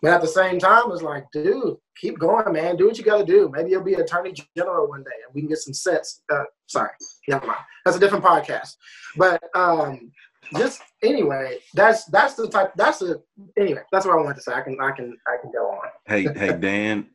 [0.00, 2.76] But at the same time, it's like, dude, keep going, man.
[2.76, 3.50] Do what you got to do.
[3.52, 6.22] Maybe you'll be attorney general one day, and we can get some sets.
[6.32, 6.90] Uh, sorry,
[7.26, 7.58] never mind.
[7.84, 8.74] That's a different podcast.
[9.16, 10.12] But um,
[10.56, 12.72] just anyway, that's that's the type.
[12.76, 13.22] That's the
[13.58, 13.82] anyway.
[13.90, 14.52] That's what I wanted to say.
[14.52, 15.88] I can I can I can go on.
[16.06, 17.08] hey hey Dan,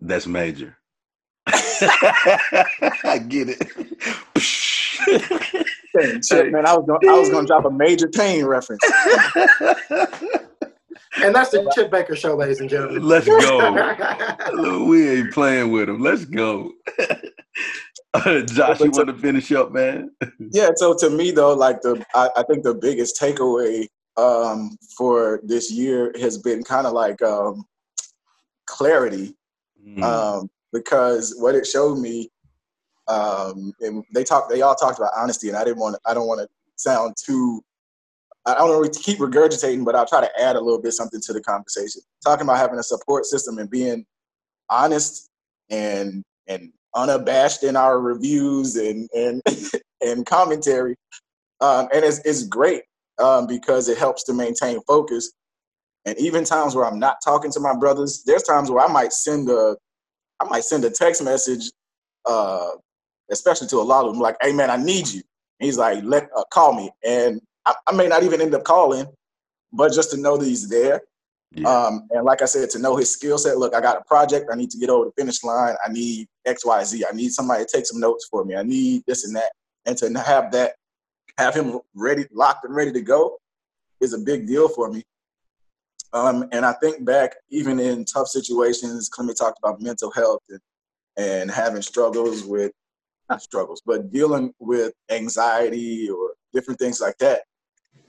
[0.00, 0.76] that's major.
[1.46, 3.58] I get it.
[5.94, 8.82] Chip, man, I was gonna, I was gonna drop a Major Payne reference.
[11.22, 13.02] and that's the Chip Baker show, ladies and gentlemen.
[13.02, 14.84] Let's go.
[14.86, 16.00] we ain't playing with him.
[16.00, 16.72] Let's go.
[18.46, 20.10] Josh, you want to finish up, man?
[20.38, 20.70] yeah.
[20.76, 23.86] So to me, though, like the, I, I think the biggest takeaway
[24.16, 27.64] um, for this year has been kind of like um,
[28.66, 29.34] clarity,
[29.86, 30.02] mm.
[30.02, 32.30] um, because what it showed me,
[33.08, 36.26] um, and they talked, they all talked about honesty, and I didn't want, I don't
[36.26, 37.62] want to sound too,
[38.46, 41.20] I don't want to keep regurgitating, but I'll try to add a little bit something
[41.20, 42.02] to the conversation.
[42.24, 44.04] Talking about having a support system and being
[44.68, 45.28] honest
[45.70, 49.42] and and unabashed in our reviews and and
[50.00, 50.96] and commentary,
[51.60, 52.82] um, and it's it's great
[53.22, 55.32] um, because it helps to maintain focus.
[56.04, 59.12] And even times where I'm not talking to my brothers, there's times where I might
[59.12, 59.76] send a
[60.40, 61.70] I might send a text message,
[62.26, 62.70] uh,
[63.32, 65.22] especially to a lot of them, like, "Hey man, I need you."
[65.58, 68.64] And he's like, "Let uh, call me," and I, I may not even end up
[68.64, 69.06] calling,
[69.72, 71.02] but just to know that he's there
[71.54, 71.68] yeah.
[71.68, 74.48] Um, and like I said, to know his skill set, look, I got a project.
[74.50, 75.74] I need to get over the finish line.
[75.84, 77.04] I need X, Y, Z.
[77.08, 78.56] I need somebody to take some notes for me.
[78.56, 79.52] I need this and that.
[79.84, 80.72] And to have that,
[81.38, 83.38] have him ready, locked and ready to go
[84.00, 85.02] is a big deal for me.
[86.14, 90.60] Um, and I think back, even in tough situations, Clement talked about mental health and,
[91.16, 92.72] and having struggles with,
[93.32, 97.42] not struggles, but dealing with anxiety or different things like that.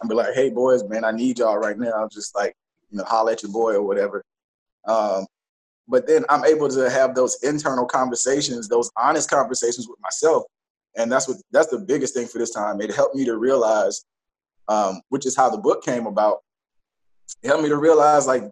[0.02, 1.94] I'm be like, hey, boys, man, I need y'all right now.
[1.94, 2.54] I'm just like,
[2.90, 4.24] you know, holler at your boy or whatever.
[4.86, 5.26] Um,
[5.88, 10.44] but then I'm able to have those internal conversations, those honest conversations with myself,
[10.98, 12.82] and that's what that's the biggest thing for this time.
[12.82, 14.06] It helped me to realize,
[14.68, 16.40] um, which is how the book came about.
[17.42, 18.44] It helped me to realize, like,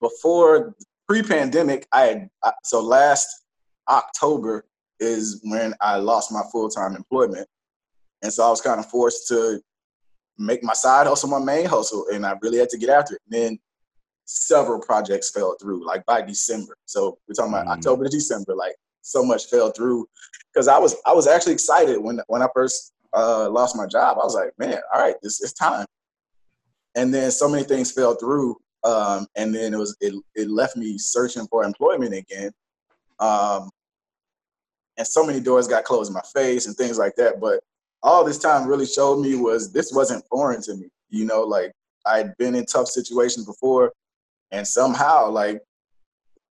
[0.00, 0.74] before
[1.06, 2.28] pre-pandemic, I had
[2.64, 3.44] so last
[3.88, 4.64] October
[5.00, 7.48] is when I lost my full-time employment,
[8.22, 9.60] and so I was kind of forced to
[10.38, 13.22] make my side hustle my main hustle, and I really had to get after it.
[13.30, 13.58] And then
[14.24, 16.76] several projects fell through, like by December.
[16.84, 17.78] So we're talking about mm-hmm.
[17.78, 20.06] October to December, like so much fell through
[20.52, 24.18] because I was I was actually excited when when I first uh, lost my job.
[24.20, 25.86] I was like, man, all right, this is time.
[26.94, 30.76] And then so many things fell through, um, and then it was it, it left
[30.76, 32.50] me searching for employment again.
[33.18, 33.70] Um,
[34.98, 37.40] and so many doors got closed in my face and things like that.
[37.40, 37.60] But
[38.02, 40.88] all this time really showed me was this wasn't foreign to me.
[41.08, 41.72] You know, like
[42.04, 43.92] I'd been in tough situations before,
[44.50, 45.62] and somehow like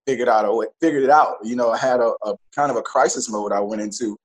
[0.06, 1.36] figured out a way, figured it out.
[1.44, 4.18] You know, I had a, a kind of a crisis mode I went into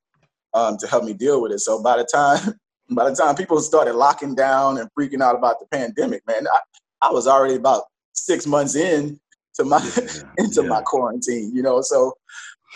[0.54, 1.60] um, to help me deal with it.
[1.60, 2.54] So by the time
[2.90, 7.08] by the time people started locking down and freaking out about the pandemic, man, I,
[7.08, 9.18] I was already about six months in
[9.54, 10.68] to my yeah, into yeah.
[10.68, 11.54] my quarantine.
[11.54, 12.14] You know, so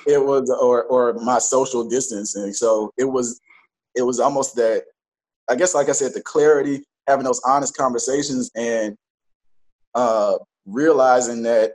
[0.06, 2.52] it was or or my social distancing.
[2.52, 3.40] So it was
[3.94, 4.84] it was almost that
[5.48, 8.96] I guess like I said, the clarity, having those honest conversations and
[9.94, 10.36] uh,
[10.66, 11.72] realizing that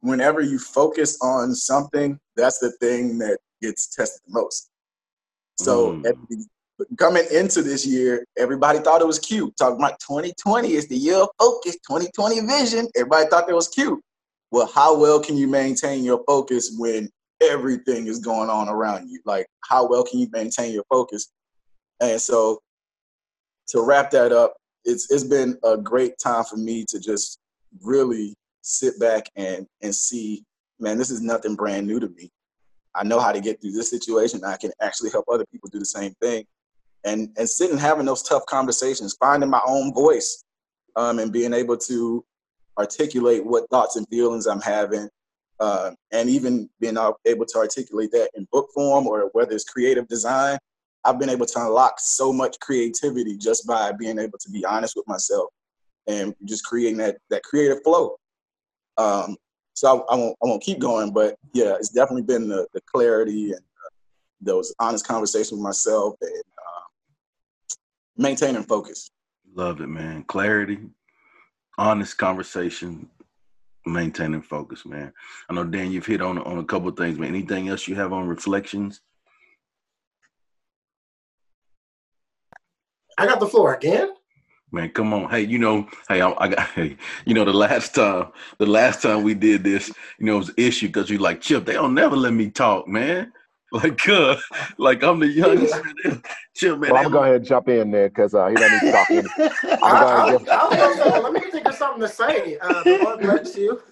[0.00, 4.70] whenever you focus on something, that's the thing that gets tested the most.
[5.58, 6.14] So mm.
[6.98, 9.56] coming into this year, everybody thought it was cute.
[9.56, 12.88] Talking about 2020 is the year of focus, 2020 vision.
[12.94, 14.00] Everybody thought that was cute.
[14.56, 17.10] Well, how well can you maintain your focus when
[17.42, 19.20] everything is going on around you.
[19.26, 21.28] Like, how well can you maintain your focus?
[22.00, 22.60] And so,
[23.68, 24.54] to wrap that up,
[24.86, 27.38] it's it's been a great time for me to just
[27.82, 30.42] really sit back and and see,
[30.78, 32.30] man, this is nothing brand new to me.
[32.94, 34.42] I know how to get through this situation.
[34.42, 36.46] I can actually help other people do the same thing,
[37.04, 40.44] and and sitting having those tough conversations, finding my own voice,
[40.96, 42.24] um, and being able to
[42.78, 45.08] articulate what thoughts and feelings I'm having,
[45.60, 46.96] uh, and even being
[47.26, 50.58] able to articulate that in book form or whether it's creative design,
[51.04, 54.96] I've been able to unlock so much creativity just by being able to be honest
[54.96, 55.50] with myself
[56.06, 58.16] and just creating that that creative flow.
[58.98, 59.36] Um,
[59.74, 62.80] so I, I, won't I won't keep going, but yeah, it's definitely been the, the
[62.92, 63.90] clarity and uh,
[64.40, 66.82] those honest conversations with myself and uh,
[68.16, 69.08] maintaining focus.
[69.54, 70.24] Love it, man.
[70.24, 70.78] Clarity,
[71.78, 73.08] honest conversation,
[73.84, 75.12] maintaining focus, man.
[75.48, 77.94] I know Dan, you've hit on on a couple of things, but anything else you
[77.96, 79.00] have on reflections?
[83.18, 84.12] I got the floor again.
[84.72, 85.30] Man, come on.
[85.30, 89.00] Hey, you know, hey, I, I got, hey, you know, the last time, the last
[89.02, 91.64] time we did this, you know, it was issue because you like Chip.
[91.64, 93.32] They don't never let me talk, man.
[93.82, 94.36] Like, uh,
[94.78, 95.74] like I'm the youngest.
[96.54, 96.90] Chip, man.
[96.90, 98.96] Well, I'm gonna go ahead and jump in there because uh, he doesn't need to
[98.96, 99.10] talk.
[99.10, 99.26] In.
[99.82, 102.56] I'm I, I, I, let me think of something to say.
[102.58, 103.82] Uh, the Lord bless you.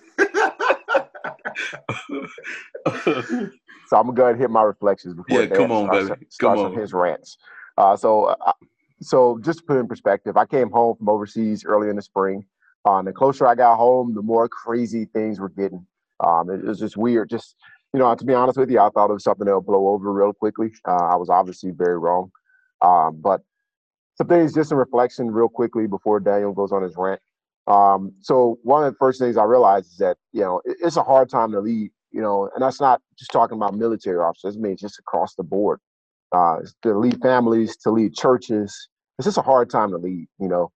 [3.87, 6.27] so I'm gonna go ahead and hit my reflections before yeah, come on, starts, baby.
[6.31, 6.79] Starts come on.
[6.79, 7.39] his rants.
[7.77, 8.53] Uh, so, uh,
[9.01, 12.45] so just to put in perspective, I came home from overseas early in the spring.
[12.87, 15.87] Uh, and the closer I got home, the more crazy things were getting.
[16.21, 17.31] Um, it, it, was just weird.
[17.31, 17.57] Just
[17.95, 19.89] you know, to be honest with you, I thought it was something that would blow
[19.89, 20.73] over real quickly.
[20.87, 22.33] Uh, I was obviously very wrong.
[22.83, 23.41] Um, but
[24.17, 27.21] some things, just a reflection, real quickly before Daniel goes on his rant.
[27.69, 30.97] Um, so one of the first things I realized is that you know it, it's
[30.97, 31.93] a hard time to lead.
[32.11, 34.57] You know, and that's not just talking about military officers.
[34.57, 35.79] I mean, just across the board.
[36.33, 38.89] Uh, to lead families, to lead churches.
[39.19, 40.27] It's just a hard time to lead.
[40.41, 40.73] You know,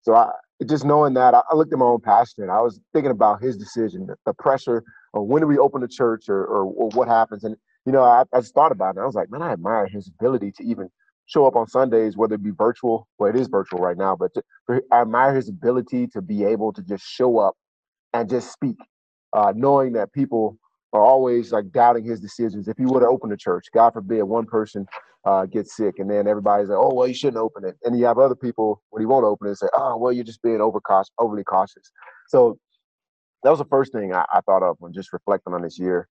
[0.00, 0.30] so I
[0.64, 3.56] just knowing that, I, looked at my own pastor and I was thinking about his
[3.56, 4.82] decision, the, pressure
[5.14, 7.44] of when do we open the church or, or, or what happens.
[7.44, 7.56] And,
[7.86, 9.00] you know, I, I, just thought about it.
[9.00, 10.88] I was like, man, I admire his ability to even
[11.26, 14.32] show up on Sundays, whether it be virtual, well, it is virtual right now, but
[14.34, 14.42] to,
[14.90, 17.54] I admire his ability to be able to just show up
[18.12, 18.76] and just speak,
[19.32, 20.58] uh, knowing that people
[20.92, 22.68] are always like doubting his decisions.
[22.68, 24.86] If he would have opened the church, God forbid, one person
[25.24, 28.04] uh, gets sick, and then everybody's like, "Oh, well, you shouldn't open it." And you
[28.06, 30.80] have other people when he won't open it say, "Oh, well, you're just being over
[30.80, 31.90] cautious, overly cautious."
[32.28, 32.58] So
[33.42, 36.08] that was the first thing I, I, thought of when just reflecting on this year.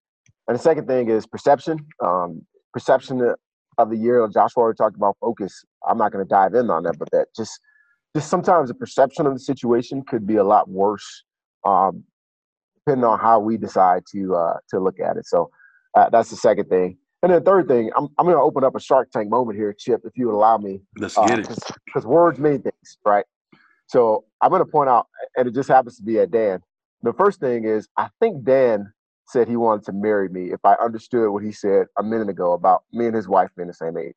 [0.47, 1.79] And the second thing is perception.
[2.03, 3.33] Um, perception
[3.77, 4.27] of the year.
[4.27, 5.63] Joshua already talked about focus.
[5.87, 7.59] I'm not going to dive in on that, but that just
[8.15, 11.23] just sometimes the perception of the situation could be a lot worse,
[11.65, 12.03] um,
[12.85, 15.25] depending on how we decide to uh, to look at it.
[15.25, 15.49] So
[15.95, 16.97] uh, that's the second thing.
[17.23, 19.57] And then the third thing, I'm, I'm going to open up a Shark Tank moment
[19.57, 20.81] here, Chip, if you would allow me.
[20.97, 21.59] Let's uh, get it.
[21.85, 23.25] Because words mean things, right?
[23.85, 25.07] So I'm going to point out,
[25.37, 26.61] and it just happens to be at Dan.
[27.03, 28.91] The first thing is, I think Dan
[29.27, 32.53] said he wanted to marry me if I understood what he said a minute ago
[32.53, 34.15] about me and his wife being the same age.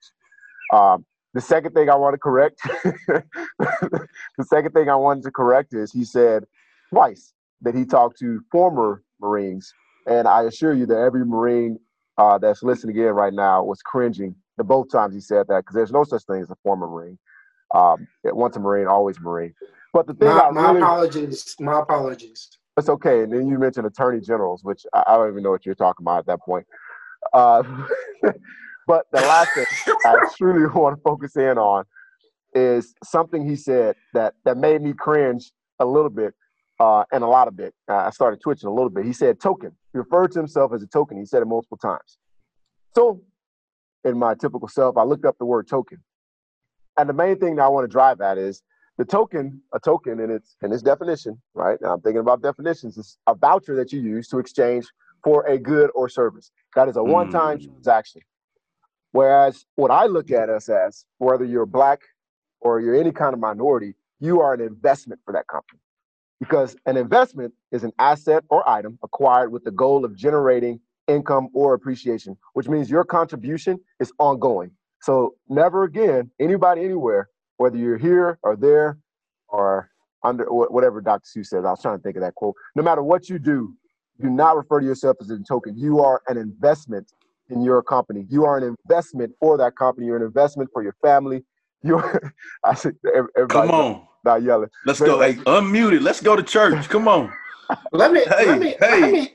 [0.72, 1.04] Um,
[1.34, 4.08] the second thing I want to correct, the
[4.44, 6.44] second thing I wanted to correct is he said
[6.90, 7.34] twice
[7.64, 9.72] that he talked to former Marines.
[10.06, 11.78] And I assure you that every Marine
[12.18, 15.74] uh, that's listening again right now was cringing the both times he said that because
[15.74, 17.18] there's no such thing as a former Marine.
[17.74, 19.52] Um, once a Marine, always Marine.
[19.92, 22.50] But the thing my, really, my apologies, my apologies.
[22.76, 23.22] It's okay.
[23.22, 26.04] And then you mentioned attorney generals, which I, I don't even know what you're talking
[26.04, 26.66] about at that point.
[27.32, 27.62] Uh,
[28.86, 29.66] but the last thing
[30.04, 31.84] I truly want to focus in on
[32.54, 35.50] is something he said that that made me cringe
[35.80, 36.34] a little bit
[36.80, 37.74] uh, and a lot of it.
[37.88, 39.04] Uh, I started twitching a little bit.
[39.04, 39.72] He said token.
[39.92, 41.18] He referred to himself as a token.
[41.18, 42.18] He said it multiple times.
[42.94, 43.22] So,
[44.04, 45.98] in my typical self, I looked up the word token.
[46.98, 48.62] And the main thing that I want to drive at is
[48.98, 51.78] the token, a token in its in its definition, right?
[51.80, 54.86] Now I'm thinking about definitions, is a voucher that you use to exchange
[55.22, 56.52] for a good or service.
[56.76, 57.64] That is a one-time mm.
[57.64, 58.20] transaction.
[59.12, 62.00] Whereas what I look at us as, whether you're black
[62.60, 65.80] or you're any kind of minority, you are an investment for that company
[66.40, 71.48] because an investment is an asset or item acquired with the goal of generating income
[71.54, 74.70] or appreciation, which means your contribution is ongoing.
[75.02, 77.28] So never again, anybody anywhere,
[77.58, 78.98] whether you're here or there
[79.48, 79.90] or
[80.24, 81.24] under whatever Dr.
[81.36, 82.54] Seuss says, I was trying to think of that quote.
[82.74, 83.74] No matter what you do,
[84.20, 85.76] do not refer to yourself as a token.
[85.76, 87.12] You are an investment
[87.50, 88.26] in your company.
[88.30, 90.06] You are an investment for that company.
[90.06, 91.44] You're an investment for your family.
[91.82, 92.20] You're,
[92.64, 92.94] I said,
[93.36, 93.68] everybody.
[93.68, 94.70] Come on not yelling.
[94.84, 95.20] Let's go.
[95.20, 96.02] Hey, unmuted.
[96.02, 96.88] Let's go to church.
[96.88, 97.32] Come on.
[97.92, 98.24] Let me.
[98.24, 99.34] Hey, let me, hey, let me.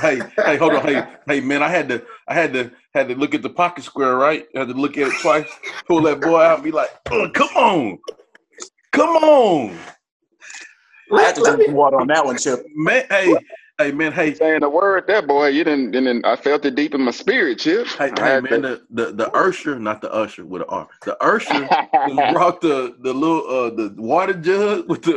[0.00, 0.86] hey, hey, hold on.
[0.86, 1.62] Hey, hey, man.
[1.62, 4.46] I had to, I had to, had to look at the pocket square, right?
[4.54, 5.48] I had to look at it twice.
[5.86, 7.98] Pull that boy out and be like, oh, "Come on,
[8.92, 9.78] come on."
[11.12, 12.64] I had to drink me, water on that one, Chip.
[12.74, 13.34] Man, hey,
[13.80, 16.94] Hey man, hey, saying the word that boy, you didn't, didn't I felt it deep
[16.94, 17.86] in my spirit, Chip.
[17.86, 21.66] Hey, hey man, the, the the usher, not the usher with an R, the usher
[22.30, 25.16] brought the the little uh the water jug with the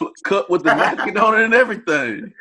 [0.00, 2.34] uh, cup with the napkin on it and everything.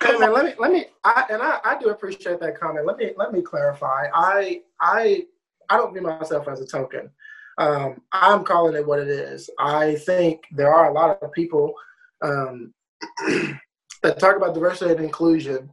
[0.00, 2.84] Hey, man, let me let me I, and I, I do appreciate that comment.
[2.84, 4.08] Let me let me clarify.
[4.12, 5.26] I I
[5.70, 7.08] I don't view myself as a token.
[7.56, 9.48] Um, I'm calling it what it is.
[9.60, 11.72] I think there are a lot of people
[12.20, 12.74] um,
[14.02, 15.70] that talk about diversity and inclusion,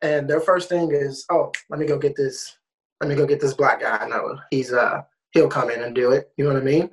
[0.00, 2.56] and their first thing is, oh, let me go get this,
[3.00, 3.96] let me go get this black guy.
[3.96, 5.02] I know he's uh
[5.32, 6.30] he'll come in and do it.
[6.36, 6.90] You know what I mean?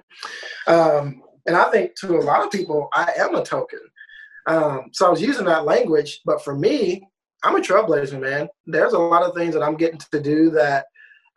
[0.68, 3.80] Um, and I think to a lot of people, I am a token.
[4.48, 7.08] Um, so I was using that language, but for me,
[7.44, 8.50] I'm a trailblazer, man.
[8.66, 10.86] There's a lot of things that I'm getting to do that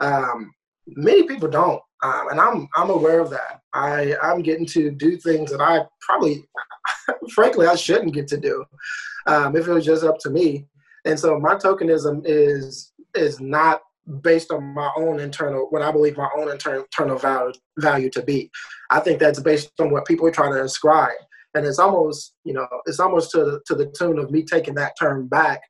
[0.01, 0.53] um,
[0.87, 3.61] many people don't, um, and I'm I'm aware of that.
[3.73, 6.45] I I'm getting to do things that I probably,
[7.33, 8.65] frankly, I shouldn't get to do
[9.27, 10.67] um, if it was just up to me.
[11.05, 13.83] And so my tokenism is is not
[14.21, 18.51] based on my own internal what I believe my own internal value value to be.
[18.91, 21.11] I think that's based on what people are trying to ascribe,
[21.55, 24.95] and it's almost you know it's almost to to the tune of me taking that
[24.99, 25.61] term back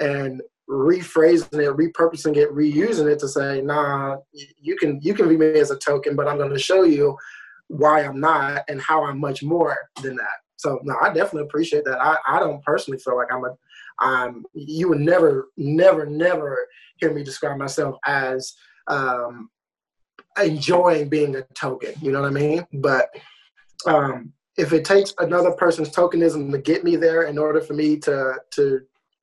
[0.00, 5.38] and rephrasing it, repurposing it, reusing it to say, nah, you can you can view
[5.38, 7.16] me as a token, but I'm going to show you
[7.68, 10.41] why I'm not and how I'm much more than that.
[10.56, 12.00] So no, I definitely appreciate that.
[12.00, 13.56] I, I don't personally feel like I'm a
[14.00, 18.54] I'm you would never, never, never hear me describe myself as
[18.88, 19.50] um
[20.40, 21.94] enjoying being a token.
[22.00, 22.66] You know what I mean?
[22.74, 23.08] But
[23.86, 27.98] um if it takes another person's tokenism to get me there in order for me
[27.98, 28.80] to to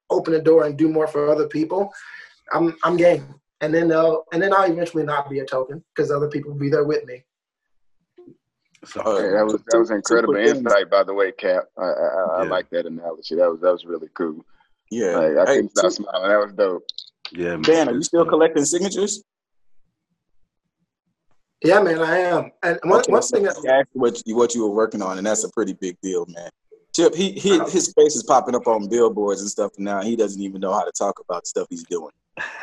[0.09, 1.91] open the door and do more for other people,
[2.51, 3.35] I'm I'm game.
[3.61, 6.59] And then they'll and then I'll eventually not be a token because other people will
[6.59, 7.23] be there with me.
[8.85, 11.65] So uh, that was that was incredible insight, by the way, Cap.
[11.77, 12.25] I, I, yeah.
[12.31, 13.35] I, like that analogy.
[13.35, 14.45] That was that was really cool.
[14.89, 16.29] Yeah, like, I hey, couldn't stop smiling.
[16.29, 16.83] That was dope.
[17.31, 19.21] Yeah, Dan, are you still collecting signatures?
[21.63, 22.51] Yeah, man, I am.
[22.63, 25.43] And one, okay, one thing that what you, what you were working on, and that's
[25.43, 26.49] a pretty big deal, man.
[26.95, 30.01] Chip, he, he his face is popping up on billboards and stuff now.
[30.01, 32.11] He doesn't even know how to talk about stuff he's doing.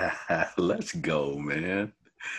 [0.56, 1.92] Let's go, man.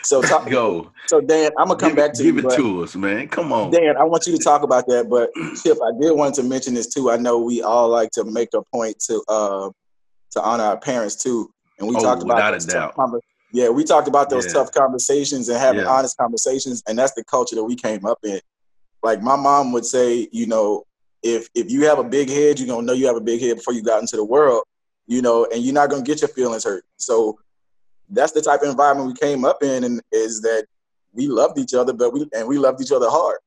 [0.03, 0.91] So talk, go.
[1.07, 2.41] So Dan, I'm gonna come give back to give you.
[2.41, 3.27] Give it to us, man.
[3.27, 3.95] Come on, Dan.
[3.97, 5.09] I want you to talk about that.
[5.09, 5.29] But
[5.61, 7.11] Chip, I did want to mention this too.
[7.11, 9.69] I know we all like to make a point to uh
[10.31, 12.95] to honor our parents too, and we oh, talked about without a doubt.
[13.51, 14.53] Yeah, we talked about those Yeah.
[14.53, 15.89] tough conversations and having Yeah.
[15.89, 18.41] honest conversations, and that's the culture that we came up in.
[19.03, 20.83] Like my mom would say, you know,
[21.23, 23.55] if if you have a big head, you're gonna know you have a big head
[23.57, 24.63] before you got into the world,
[25.07, 26.83] you know, and you're not gonna get your feelings hurt.
[26.97, 27.39] So
[28.09, 30.65] that's the type of environment we came up in, and is that
[31.13, 33.39] we loved each other, but we and we loved each other hard.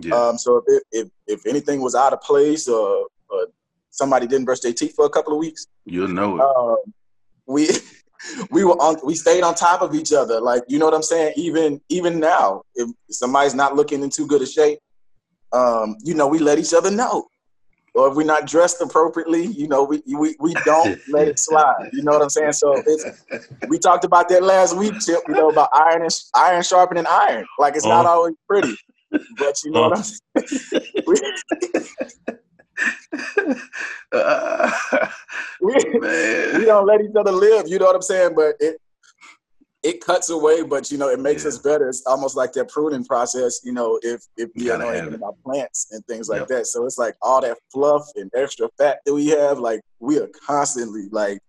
[0.00, 0.14] Yeah.
[0.14, 3.46] Um, so if, if if anything was out of place or, or
[3.90, 6.40] somebody didn't brush their teeth for a couple of weeks, You'll know it.
[6.40, 6.76] um,
[7.46, 7.68] we
[8.50, 10.40] we were on we stayed on top of each other.
[10.40, 11.34] Like you know what I'm saying.
[11.36, 14.78] Even even now, if somebody's not looking in too good a shape,
[15.52, 17.26] um, you know we let each other know.
[17.94, 21.90] Or if we're not dressed appropriately, you know we we, we don't let it slide.
[21.92, 22.52] You know what I'm saying.
[22.52, 23.04] So it's
[23.68, 25.20] we talked about that last week, Chip.
[25.28, 27.46] You know about iron and iron sharpening iron.
[27.58, 28.14] Like it's not Uh-huh.
[28.14, 28.76] always pretty,
[29.38, 30.82] but you know what I'm saying.
[31.06, 31.20] We-
[34.12, 34.70] Uh,
[35.60, 35.72] we,
[36.58, 37.68] we don't let each other live.
[37.68, 38.32] You know what I'm saying?
[38.34, 38.80] But it
[39.82, 41.48] it cuts away, but you know it makes Yeah.
[41.48, 41.88] us better.
[41.88, 43.60] It's almost like that pruning process.
[43.64, 46.48] You know, if if You we gotta know anything about plants and things like Yep.
[46.48, 49.58] that, so it's like all that fluff and extra fat that we have.
[49.58, 51.40] Like we are constantly like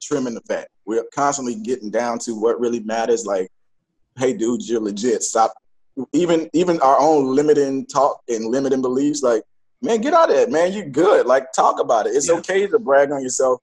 [0.00, 0.68] trimming the fat.
[0.84, 3.26] We're constantly getting down to what really matters.
[3.26, 3.50] Like,
[4.16, 5.22] hey, dude, you're legit.
[5.24, 5.52] Stop.
[6.12, 9.22] Even even our own limiting talk and limiting beliefs.
[9.22, 9.42] Like,
[9.80, 10.72] man, get out of it, man.
[10.72, 11.26] You're good.
[11.26, 12.10] Like, talk about it.
[12.14, 12.34] It's Yeah.
[12.36, 13.60] okay to brag on yourself.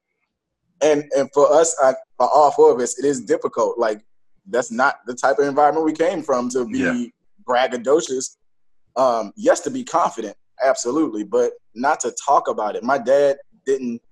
[0.82, 3.78] And and for us, I, for all four of us, it is difficult.
[3.78, 4.02] Like,
[4.46, 7.06] that's not the type of environment we came from to be Yeah.
[7.46, 8.36] braggadocious.
[8.96, 12.82] Um, yes, to be confident, absolutely, but not to talk about it.
[12.82, 14.02] My dad didn't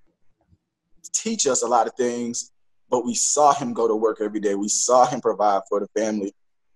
[1.12, 2.53] teach us a lot of things,
[2.91, 4.55] but we saw him go to work every day.
[4.55, 6.33] We saw him provide for the family.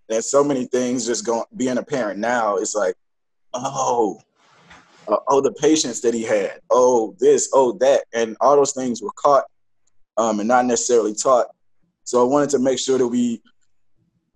[0.09, 2.95] And so many things just going being a parent now, it's like,
[3.55, 4.21] oh,
[5.09, 9.03] uh, oh, the patience that he had, oh, this, oh, that, and all those things
[9.03, 9.45] were caught
[10.17, 11.47] um, and not necessarily taught.
[12.05, 13.43] So I wanted to make sure that we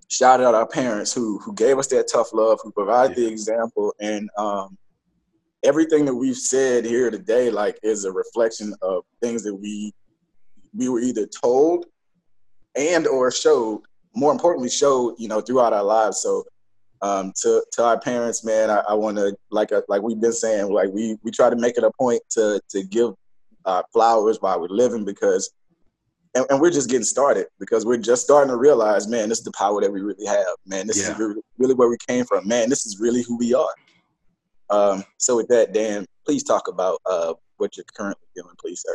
[0.09, 3.95] shouted out our parents who who gave us that tough love, who provided the example,
[4.01, 4.77] and um,
[5.65, 9.93] everything that we've said here today, like, is a reflection of things that we
[10.75, 11.87] we were either told
[12.75, 13.83] and or showed.
[14.15, 16.23] More importantly, showed you know throughout our lives.
[16.23, 16.45] So
[17.03, 20.33] um, to to our parents, man, I, I want to like uh, like we've been
[20.33, 23.15] saying, like we we try to make it a point to to give
[23.65, 25.51] uh, flowers while we're living because
[26.37, 29.45] and, and we're just getting started because we're just starting to realize, man, this is
[29.45, 30.47] the power that we really have.
[30.67, 31.13] Man, this Yeah.
[31.13, 32.47] is really, really where we came from.
[32.47, 33.75] Man, this is really who we are.
[34.69, 38.95] Um, so with that, Dan, please talk about uh, what you're currently doing, please, sir.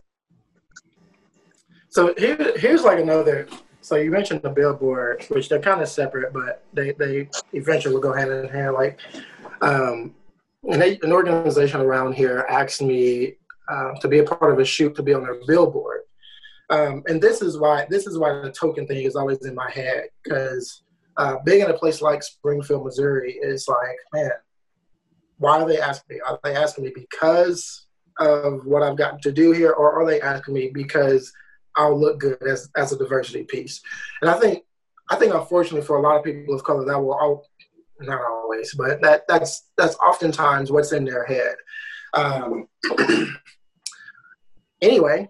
[1.89, 3.47] So here, here's like another.
[3.81, 8.01] So you mentioned the billboard, which they're kind of separate, but they, they eventually will
[8.01, 8.75] go hand in hand.
[8.75, 8.99] Like,
[9.61, 10.13] um,
[10.69, 13.33] an, an organization around here asked me
[13.67, 15.90] uh, to be a part of a shoot to be on their billboard,
[16.71, 19.69] um, and this is why this is why the token thing is always in my
[19.69, 20.83] head because
[21.17, 24.31] uh, being in a place like Springfield, Missouri, is like, man,
[25.37, 26.21] why are they asking me?
[26.25, 27.87] Are they asking me because
[28.19, 31.31] of what I've got to do here, or are they asking me because
[31.75, 33.81] I'll look good as as a diversity piece.
[34.21, 34.63] And I think
[35.09, 37.47] I think unfortunately for a lot of people of color that will all
[37.99, 41.55] not always, but that that's that's oftentimes what's in their head.
[42.13, 42.67] Um,
[44.81, 45.29] anyway,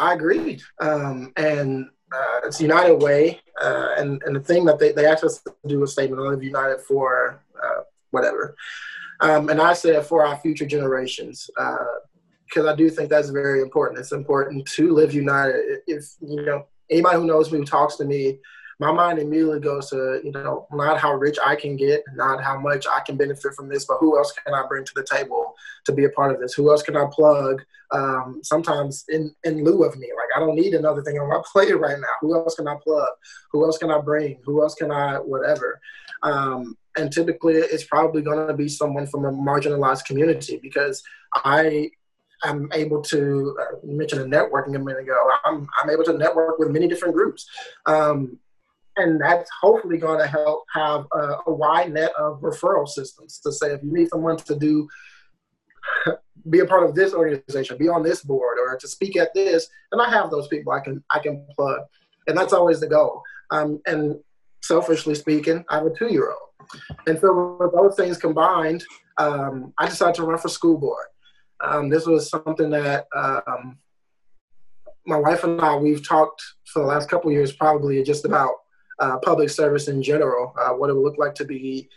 [0.00, 4.92] I agreed, um, and uh, it's United Way, uh, and and the thing that they
[4.92, 8.54] they asked us to do a statement of United for uh, whatever,
[9.20, 11.48] um, and I said for our future generations.
[12.48, 14.00] because I do think that's very important.
[14.00, 15.80] It's important to live united.
[15.86, 18.38] If you know anybody who knows me who talks to me,
[18.80, 22.58] my mind immediately goes to you know not how rich I can get, not how
[22.58, 25.54] much I can benefit from this, but who else can I bring to the table
[25.86, 26.54] to be a part of this?
[26.54, 27.62] Who else can I plug?
[27.92, 31.42] Um, sometimes in in lieu of me, like I don't need another thing on my
[31.52, 32.14] plate right now.
[32.20, 33.08] Who else can I plug?
[33.52, 34.40] Who else can I bring?
[34.44, 35.80] Who else can I whatever?
[36.22, 41.02] Um, and typically, it's probably going to be someone from a marginalized community because
[41.34, 41.90] I
[42.44, 45.16] I'm able to uh, mention a networking a minute ago.
[45.44, 47.48] I'm, I'm able to network with many different groups.
[47.86, 48.38] Um,
[48.96, 53.52] and that's hopefully going to help have a, a, wide net of referral systems to
[53.52, 54.88] say if you need someone to do
[56.50, 59.68] be a part of this organization be on this board or to speak at this
[59.92, 61.80] and i have those people i can i can plug.
[62.26, 63.22] And that's always the goal.
[63.50, 64.18] Um, and
[64.62, 66.38] selfishly speaking i have a two-year-old.
[67.06, 68.84] And so with those things combined
[69.18, 71.06] um, i decided to run for school board.
[71.62, 73.78] Um, this was something that um,
[75.06, 78.54] my wife and i we've talked for the last couple years probably just about
[78.98, 81.88] uh, public service in general, uh, what it would look like to be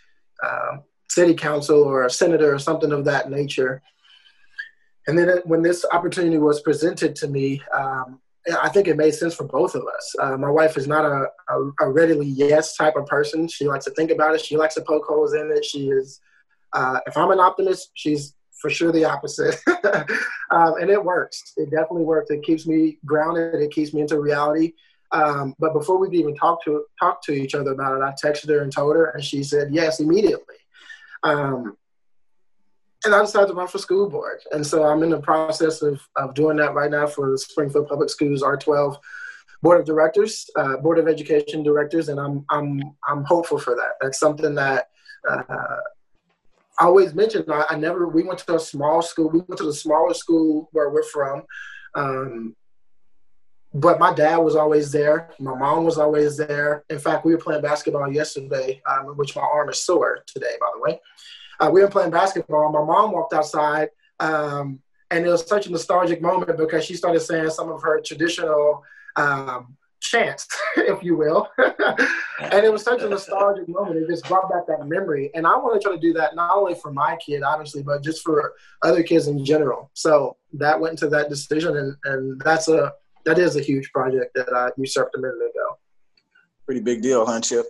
[0.44, 0.78] uh,
[1.10, 3.82] city council or a senator or something of that nature.
[5.08, 8.20] And then when this opportunity was presented to me, um,
[8.62, 10.16] I think it made sense for both of us.
[10.20, 13.48] Uh, my wife is not a, a, a, readily yes type of person.
[13.48, 14.42] She likes to think about it.
[14.42, 15.66] She likes to poke holes in it.
[15.66, 16.22] She is,
[16.74, 19.56] uh, if I'm an optimist, she's for sure the opposite.
[20.52, 21.54] um, and it works.
[21.58, 22.30] It definitely works.
[22.30, 23.56] It keeps me grounded.
[23.56, 24.74] It keeps me into reality.
[25.12, 28.50] Um, but before we even talked to talk to each other about it, I texted
[28.50, 30.56] her and told her, and she said yes immediately.
[31.24, 31.78] Um,
[33.06, 36.02] and I decided to run for school board, and so I'm in the process of
[36.16, 38.98] of doing that right now for the Springfield Public Schools R12
[39.62, 43.94] board of directors, uh, board of education directors, and I'm I'm I'm hopeful for that.
[44.02, 44.90] That's something that.
[45.28, 45.78] Uh,
[46.80, 49.64] I always mention I, I, never we went to a small school we went to
[49.64, 51.42] the smaller school where we're from
[51.96, 52.56] um,
[53.78, 55.30] but my dad was always there.
[55.40, 56.84] My mom was always there.
[56.90, 60.68] In fact, we were playing basketball yesterday, um, which my arm is sore today, by
[60.74, 61.00] the way.
[61.60, 62.72] Uh, we were playing basketball.
[62.72, 64.80] My mom walked outside, um,
[65.12, 68.84] and it was such a nostalgic moment because she started saying some of her traditional
[69.16, 70.48] um, chants,
[70.78, 71.48] if you will.
[71.60, 73.98] and it was such a nostalgic moment.
[73.98, 75.30] It just brought back that memory.
[75.36, 78.04] And I want to try to do that not only for my kid, obviously, but
[78.04, 79.92] just for other kids in general.
[79.94, 82.94] So that went into that decision, and, and that's a
[83.28, 85.78] that is a huge project that I usurped a minute ago.
[86.66, 87.66] Pretty big deal, huh, Chip?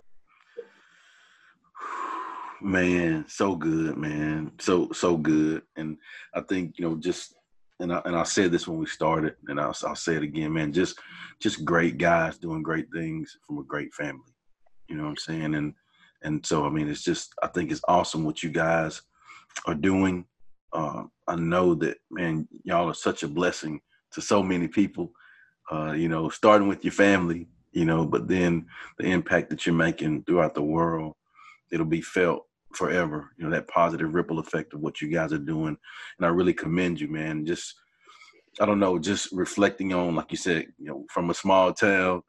[2.62, 4.52] Man, so good, man.
[4.60, 5.62] So so good.
[5.76, 5.96] And
[6.32, 7.34] I think, you know, just
[7.80, 10.52] and I and I said this when we started, and I'll, I'll say it again,
[10.52, 10.72] man.
[10.72, 10.96] Just
[11.40, 14.32] just great guys doing great things from a great family.
[14.88, 15.54] You know what I'm saying?
[15.56, 15.74] And
[16.22, 19.02] and so I mean, it's just I think it's awesome what you guys
[19.66, 20.24] are doing.
[20.72, 23.80] Uh, I know that man, y'all are such a blessing
[24.12, 25.12] to so many people
[25.70, 28.66] uh, you know, starting with your family, you know, but then
[28.98, 31.14] the impact that you're making throughout the world,
[31.70, 32.44] it'll be felt
[32.74, 33.30] forever.
[33.36, 35.76] You know, that positive ripple effect of what you guys are doing.
[36.18, 37.44] And I really commend you, man.
[37.44, 37.74] Just,
[38.60, 42.22] I don't know, just reflecting on, like you said, you know, from a small town,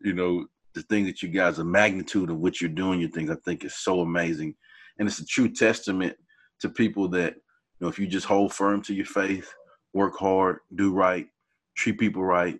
[0.00, 3.30] you know, the thing that you guys, the magnitude of what you're doing, your things,
[3.30, 4.54] I think is so amazing.
[4.98, 6.16] And it's a true testament
[6.60, 9.52] to people that, you know, if you just hold firm to your faith,
[9.92, 11.26] work hard, do right,
[11.76, 12.58] treat people right,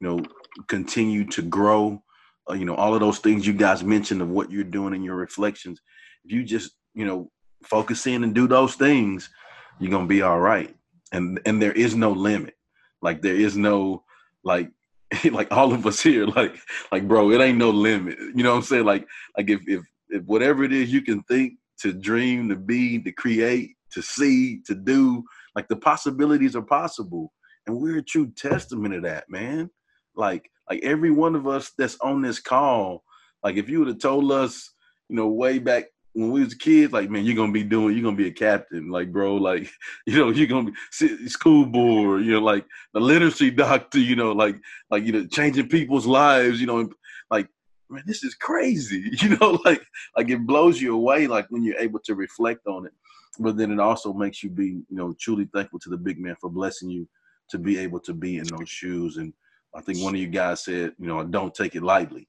[0.00, 0.24] you know,
[0.68, 2.02] continue to grow.
[2.48, 5.02] Uh, you know, all of those things you guys mentioned of what you're doing in
[5.02, 5.80] your reflections.
[6.24, 7.30] If you just, you know,
[7.64, 9.30] focus in and do those things,
[9.78, 10.74] you're gonna be all right.
[11.12, 12.54] And and there is no limit.
[13.02, 14.04] Like there is no
[14.44, 14.70] like
[15.30, 16.56] like all of us here, like
[16.92, 18.18] like bro, it ain't no limit.
[18.18, 18.84] You know what I'm saying?
[18.84, 19.06] Like
[19.36, 23.12] like if if if whatever it is you can think to dream, to be, to
[23.12, 27.32] create, to see, to do, like the possibilities are possible.
[27.66, 29.70] And we're a true testament of that, man.
[30.16, 33.04] Like like every one of us that's on this call,
[33.42, 34.70] like if you would have told us,
[35.08, 35.84] you know, way back
[36.14, 38.88] when we was kids, like man, you're gonna be doing, you're gonna be a captain,
[38.88, 39.68] like bro, like
[40.06, 40.70] you know, you're gonna
[41.00, 44.56] be school board, you know, like the literacy doctor, you know, like
[44.90, 46.88] like you know, changing people's lives, you know,
[47.30, 47.48] like
[47.90, 49.84] man, this is crazy, you know, like
[50.16, 52.92] like it blows you away, like when you're able to reflect on it,
[53.38, 56.36] but then it also makes you be, you know, truly thankful to the big man
[56.40, 57.08] for blessing you
[57.50, 59.32] to be able to be in those shoes and
[59.74, 62.28] I think one of you guys said, you know, don't take it lightly.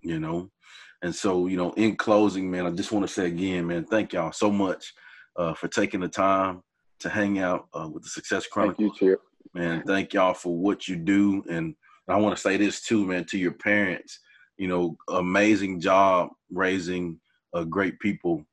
[0.00, 0.50] You know,
[1.02, 4.12] and so you know, in closing, man, I just want to say again, man, thank
[4.12, 4.92] y'all so much
[5.36, 6.62] uh, for taking the time
[7.00, 8.88] to hang out uh, with the Success Chronicle.
[8.88, 9.18] Thank you,
[9.54, 11.74] Man, thank y'all for what you do, and
[12.08, 14.18] I want to say this too, man, to your parents.
[14.56, 17.20] You know, amazing job raising
[17.54, 18.44] uh, great people.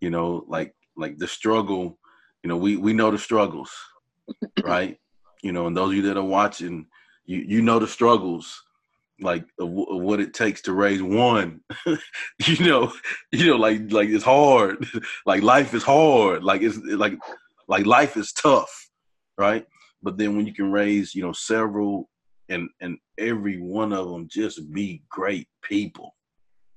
[0.00, 1.98] You know, like like the struggle
[2.42, 3.70] you know, we we know the struggles,
[4.62, 4.98] right?
[5.42, 6.86] You know, and those of you that are watching,
[7.24, 8.62] you you know the struggles
[9.20, 11.60] like of, of, what it takes to raise one.
[12.46, 12.92] You know
[13.32, 14.86] you know like like it's hard.
[15.26, 16.44] Like life is hard.
[16.44, 17.14] Like it's like
[17.68, 18.88] like life is tough
[19.36, 19.64] right?
[20.02, 22.08] But then when you can raise you know several
[22.48, 26.14] and and every one of them just be great people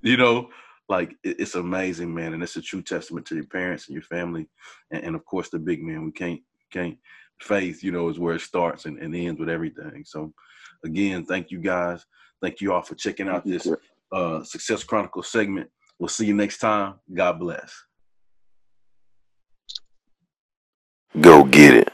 [0.01, 0.49] you know?
[0.89, 4.03] Like it, it's amazing man and it's a true testament to your parents and your
[4.03, 4.47] family
[4.91, 6.05] and, and of course the big man.
[6.05, 6.97] We can't can't
[7.41, 10.33] faith you know is where it starts and, and ends with everything so
[10.83, 12.05] again thank you guys
[12.41, 13.67] Thank you all for checking out this
[14.11, 15.69] uh, Success Chronicle segment.
[15.99, 16.95] We'll see you next time.
[17.13, 17.71] God bless.
[21.19, 21.93] Go get it.